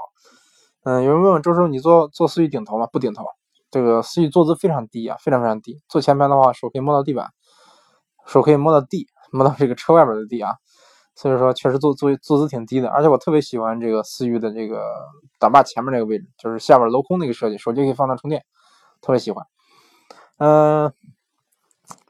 [0.84, 2.86] 嗯，有人问问周叔，你坐坐思域顶头吗？
[2.90, 3.24] 不顶头，
[3.70, 7.28] 这个思域坐姿非常低啊，非常非常低，坐前排的话手可以摸到地板，
[8.26, 10.54] 手可以摸到地，摸到这个车外边的地啊，
[11.14, 14.82] 所以说确实坐坐坐姿挺低的，而且我特别喜欢这个思域的这个
[15.38, 18.42] 挡把前面这个位置，就是下边镂空那个设计，手机可以放那充电。
[19.02, 19.46] 特别喜欢，
[20.36, 20.92] 嗯，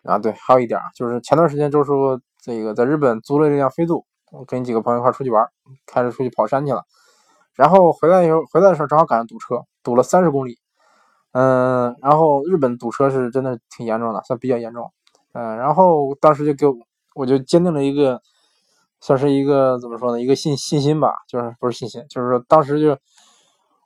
[0.02, 4.04] 啊对，还有一点啊，就是前段时间周叔这个在日本租了一辆飞度，
[4.46, 5.48] 跟几个朋友一块出去玩，
[5.86, 6.84] 开着出去跑山去了，
[7.61, 10.58] 然后回来以后回来的时候正好赶上堵车，堵了三十公里，
[11.32, 14.90] 嗯，然后日本堵车是真的挺严重的，算比较严重，
[15.34, 16.74] 嗯，然后当时就给我
[17.14, 18.22] 我就坚定了一个，
[19.00, 22.96] 算是一个怎么说呢，一个信信心吧，就是不是信心，就是说当时就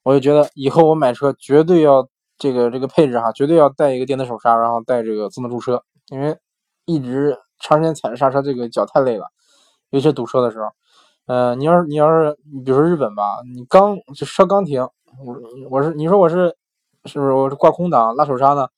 [0.05, 2.09] 我就觉得以后我买车绝对要。
[2.37, 6.37] 这个这个配置哈，绝对要带一个电子手刹，然后带这个自动驻车，因为
[6.85, 9.29] 一直长时间踩着刹车，这个脚太累了，
[9.91, 10.67] 尤其堵车的时候。
[11.27, 14.83] 呃，你要是你要是你比如说日本吧，你刚就车刚停，
[15.25, 15.37] 我
[15.71, 16.55] 我是你说我是
[17.05, 18.69] 是不是我是挂空挡拉手刹呢，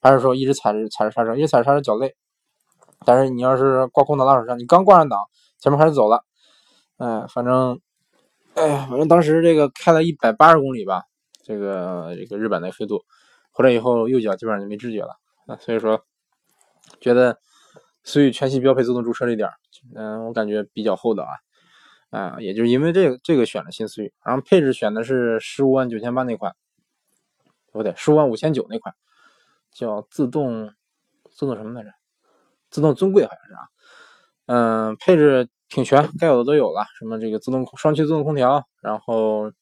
[0.00, 2.14] 还是说一直踩着踩着刹车，一直踩着刹车脚累？
[3.04, 5.20] 但是你要是挂空挡拉手刹，你刚挂上档，
[5.58, 6.24] 前面开始走了，
[6.98, 7.80] 哎，反正
[8.54, 11.04] 哎呀，反正当时这个开了一百八十公里吧。
[11.42, 13.04] 这个这个日本的飞度
[13.52, 15.16] 回来以后，右脚基本上就没知觉了
[15.46, 16.02] 啊，所以说
[17.00, 17.38] 觉得
[18.02, 19.48] 思域全系标配自动驻车这点，
[19.94, 21.30] 嗯，我感觉比较厚道啊
[22.10, 26.54] 啊，也就是因为这个这个选了新思域，然后配置选的是十五万九千八那款，
[27.72, 28.94] 不对，十五万五千九那款，
[29.72, 30.72] 叫自动
[31.30, 31.90] 自动什么来着？
[32.70, 33.60] 自动尊贵好像是啊，
[34.46, 39.52] 嗯，配置挺全，该有的都有了，什么这个自动双区自动空调，然后。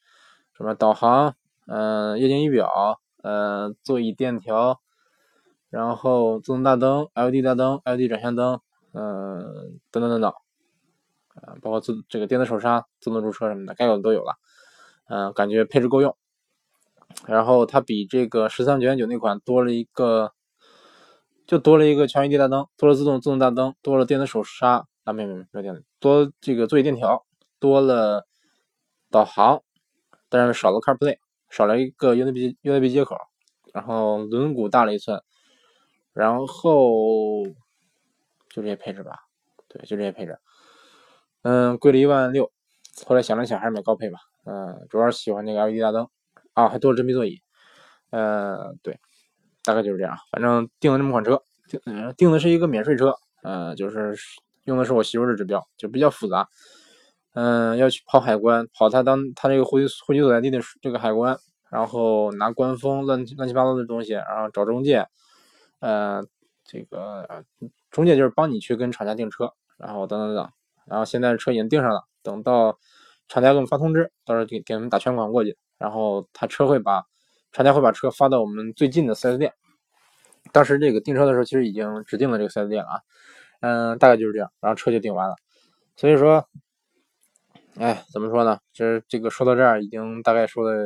[0.57, 1.35] 什么导航，
[1.67, 4.81] 嗯，液晶仪表，呃，座椅电调，
[5.69, 8.61] 然后自动大灯、LED 大灯、LED 转向灯，
[8.93, 10.33] 嗯，等等等等，
[11.63, 14.35] 包括自这个电子手刹、自动驻车什么的，该有的都有了，
[15.09, 16.17] 嗯，感觉配置够用。
[17.27, 20.33] 然后它比这个十三九点九那款多了一个，
[21.47, 27.25] 就多了一个全 LED 大灯，多了自动自动大灯，多了电子手刹啊，没没没有电子，多这个座椅电调，
[27.61, 28.27] 多了
[29.11, 29.63] 导航，
[30.29, 31.19] 但是少了 CarPlay，
[31.51, 33.17] 少了一个 USB USB 接口，
[33.73, 35.23] 然后轮毂大了一寸，
[36.13, 37.45] 然后
[38.49, 39.21] 就这些配置吧，
[39.69, 40.39] 对，就这些配置，
[41.45, 42.51] 嗯，贵了一万六，
[43.07, 46.09] 后来想了想还是买高配吧，嗯，主要是喜欢那个 LED 大灯。
[46.55, 47.43] 啊，还多了真皮座椅，
[48.11, 49.01] 呃，对，
[49.65, 50.17] 大概就是这样。
[50.31, 51.81] 反正订了这么款车，订
[52.17, 54.15] 订的是一个免税车，呃，就是
[54.63, 56.49] 用的是我媳妇的指标，就比较复杂。
[57.33, 61.37] 嗯，要去跑海关，跑他当他这个户籍户籍所在地的这个海关，
[61.71, 65.05] 然后拿官封乱乱七八糟的东西，然后找中介，
[65.81, 66.25] 呃，
[66.65, 67.45] 这个
[67.91, 70.49] 中介就是帮你去跟厂家订车，然后等等等，
[70.87, 72.79] 然后现在车已经订上了，等到
[73.29, 75.57] 厂家给我们发通知，到时候给给他们打全款过去。
[75.79, 77.05] 然后他车会把
[77.53, 79.53] 厂家会把车发到我们最近的 4S 店。
[80.53, 83.01] 当时这个订车的时候，其实已经指定了这个 4S 店了啊。
[83.61, 85.35] 嗯，大概就是这样，然后车就订完了。
[85.97, 86.47] 所以说，
[87.77, 88.59] 哎，怎么说呢？
[88.73, 90.77] 这这个说到这儿，已经大概说了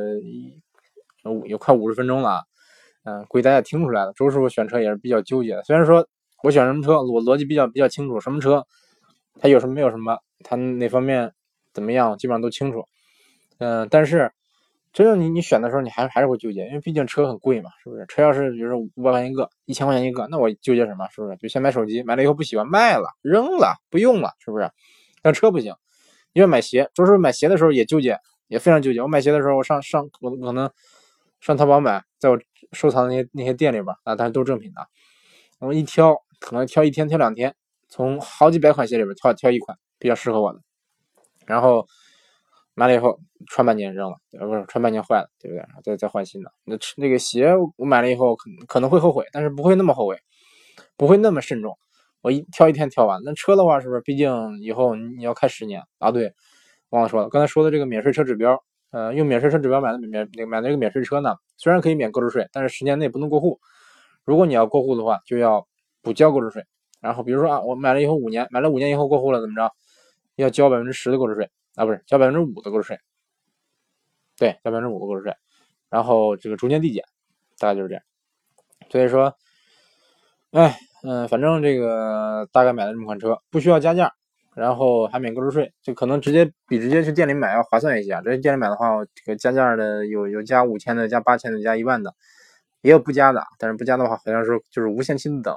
[1.25, 2.41] 五有快五十分钟了啊。
[3.03, 5.63] 嗯，估计大家听出来了，周师傅选车也是比较纠结的。
[5.63, 6.07] 虽然说
[6.43, 8.65] 我选什么车，我逻辑比较比较清楚，什么车
[9.39, 11.31] 它有什么没有什么，它哪方面
[11.73, 12.85] 怎么样，基本上都清楚。
[13.57, 14.31] 嗯，但是。
[14.91, 18.03] 真正你你选的时候，你还还是会纠结，因为毕竟车很贵嘛，是不是？
[18.07, 21.07] 车要是比如说五百块钱一个，一千块钱一个，那我纠结什么？
[21.11, 21.37] 是不是？
[21.37, 24.67] 就先买手机，买了以后不喜欢，卖了，扔了，不用了，是不是？
[25.21, 25.75] 但车不行，
[26.33, 28.17] 因为买鞋，就是买鞋的时候也纠结，
[28.47, 28.99] 也非常纠结。
[28.99, 30.67] 我买鞋的时候，我上上我可能
[31.39, 32.39] 上淘宝买，在我
[32.71, 34.87] 收藏的那些那些店里边啊，但是都是正品的，
[35.59, 37.53] 我一挑，可能挑一天挑两天，
[37.89, 40.59] 从好几百款鞋里边挑挑一款比较适合我的，
[41.45, 41.85] 然后。
[42.75, 45.65] 买了以后穿半年扔了，呃不是穿半年坏了，对不对？
[45.83, 46.53] 再再换新的。
[46.63, 50.17] 那那个鞋我买了以后可可能会后悔，但是不会那么后悔，
[50.95, 51.77] 不会那么慎重。
[52.21, 53.19] 我一挑一天挑完。
[53.25, 53.99] 那车的话是不是？
[53.99, 56.09] 毕竟以后你要开十年啊。
[56.09, 56.31] 对，
[56.91, 63.59] 忘了说了，刚才说的这个免税车指标，呃，用免税车指标买的免免买的这个免税车呢，虽然可以免购置税，但是十年内不能过户。
[64.23, 65.67] 如果你要过户的话，就要
[66.01, 66.63] 补交购置税。
[66.99, 69.71] 然后比如说啊，我买了以后五年，买了五年以后过户了，怎么着？
[70.35, 71.49] 要交百分之十的购置税。
[71.75, 72.99] 啊，不是交百分之五的购置税，
[74.35, 75.33] 对，交百分之五的购置税，
[75.89, 77.05] 然后这个逐年递减，
[77.57, 78.03] 大概就是这样。
[78.89, 79.33] 所以说，
[80.51, 84.11] 哎，嗯，反正这个大概买了这么款车，不需要加价，
[84.55, 88.19] 然后还免购置税，就可能直接比直接去店里买要划算一些。
[88.23, 92.13] 直接店里买的话，这个加价的有有加五千的，加八千的，加一万的，
[92.81, 93.41] 也有不加的。
[93.57, 95.55] 但是不加的话，好像是就是无限期的等，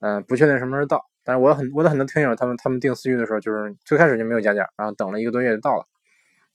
[0.00, 1.02] 嗯，不确定什么时候到。
[1.22, 5.84] 但是我很我的很多听友，他们他们订思域的时候，就是最开始就没有加价，然后等了一个多月就到了。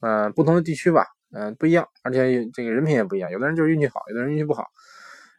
[0.02, 3.30] 嗯，不同的地区吧，嗯，不一样，而且这个人品也不一样。
[3.32, 4.66] 有的人就是运气好，有的人运气不好。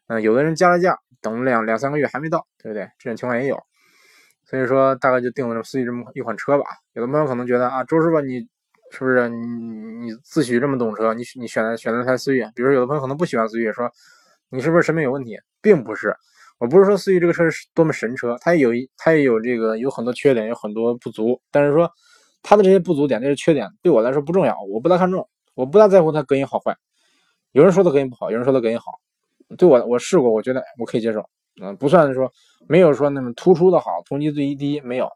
[0.08, 2.88] 嗯，有的人加了价，等两两三个月还没到，对不对？
[2.98, 3.60] 这种情况也有。
[4.44, 6.64] 所以说，大概就定了思域这么一款车吧。
[6.92, 8.38] 有的朋友可能觉得啊，周师傅你
[8.92, 9.36] 是不是你
[10.06, 12.46] 你自诩这么懂车，你你选的选择台思域？
[12.54, 13.90] 比如有的朋友可能不喜欢思域，说
[14.50, 15.36] 你是不是审美有问题？
[15.60, 16.14] 并不是。
[16.58, 21.40] 我不是说思域这个车是多么神车，它也有一，它也有这个有很多缺点，有很多不足。
[21.50, 21.90] 但是说
[22.42, 26.76] 它的这些不足点、这些缺点对我来说不重要，我不大看重，我不大在乎它隔音好坏。
[27.52, 28.84] 有人说它隔音不好，有人说它隔音好，
[29.58, 31.28] 对我我试过，我觉得我可以接受，
[31.60, 32.32] 嗯，不算是说
[32.66, 35.10] 没有说那么突出的好，同级最低没有，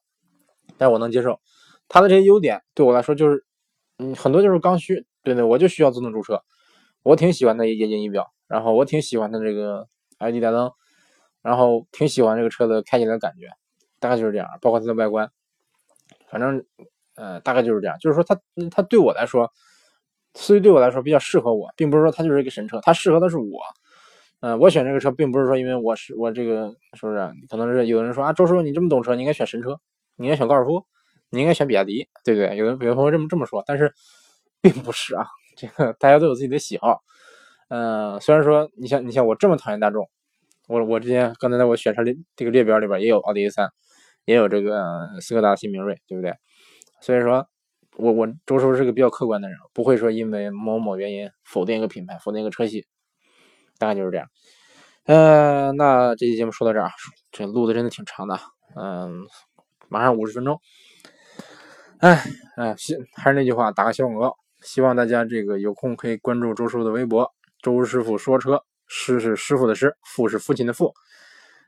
[0.77, 1.41] 但我能接受。
[1.89, 3.45] 它的这些优点对我来说就是，
[3.99, 6.43] 嗯，很多就是刚需，对对，我就需要自动驻车，
[7.03, 9.89] 我挺喜欢它液晶仪表，然后我挺喜欢它这个
[10.19, 10.71] LED 大灯。
[11.43, 13.49] 然后挺喜欢这个车的开起来的感觉，
[13.99, 15.31] 大概就是这样，包括它的外观，
[16.29, 16.65] 反正，
[17.17, 17.97] 呃，大概就是这样。
[17.99, 18.39] 就是说，它
[18.71, 19.51] 它对我来说，
[20.35, 23.61] 思域对我来说比较适合我，并不是说它就是一个神车，它适合的是我。
[24.41, 27.31] 嗯，我选这个车，并不是说因为我是我这个是不是？
[27.49, 29.79] 可能是有人说啊，周师傅你这么懂车，你应该选神车，
[30.17, 30.85] 你应该选高尔夫，
[31.31, 32.57] 你应该选比亚迪，对不对？
[32.57, 33.93] 有的有的朋友这么这么说，但是
[34.61, 35.27] 并不是啊，
[35.57, 37.03] 这个大家都有自己的喜好。
[37.69, 40.09] 嗯，虽然说你像你像我这么讨厌大众。
[40.71, 43.69] 我我之前刚才在我选车列这个列表里边也有奥迪 A 三，
[44.25, 46.33] 也有这个斯柯达新明锐，对不对？
[47.01, 47.45] 所以说，
[47.97, 52.87] 我我周师傅是个比较客观的人，不会说因为某某原因否定一个品牌，否定一个车系，
[53.79, 54.29] 大概就是这样。
[55.07, 56.89] 嗯，那这期节目说到这儿，
[57.33, 58.39] 这录的真的挺长的，
[58.77, 59.27] 嗯，
[59.89, 60.61] 马上五十分钟。
[61.99, 62.23] 哎
[62.55, 62.77] 哎，
[63.17, 67.29] 还是那句话，打个小广告，希望大家这个有空可以关注周师傅的微博
[67.61, 70.93] “周师傅说车”，师是师傅的师，父是父亲的父。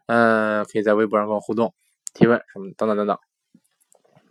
[0.06, 1.72] 嗯，可以在微博上跟我互动、
[2.12, 3.16] 提问什么等等等等。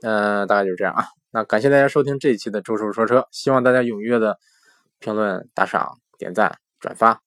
[0.02, 1.06] 嗯，大概就是这样啊。
[1.32, 4.38] 那感谢大家收听这一期的周叔说车，希望大家踊跃的
[5.00, 7.22] 评论、打赏、点赞、转发。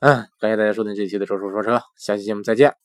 [0.00, 2.76] 嗯，感谢大家收听这一期的周叔说车，下期节目再见。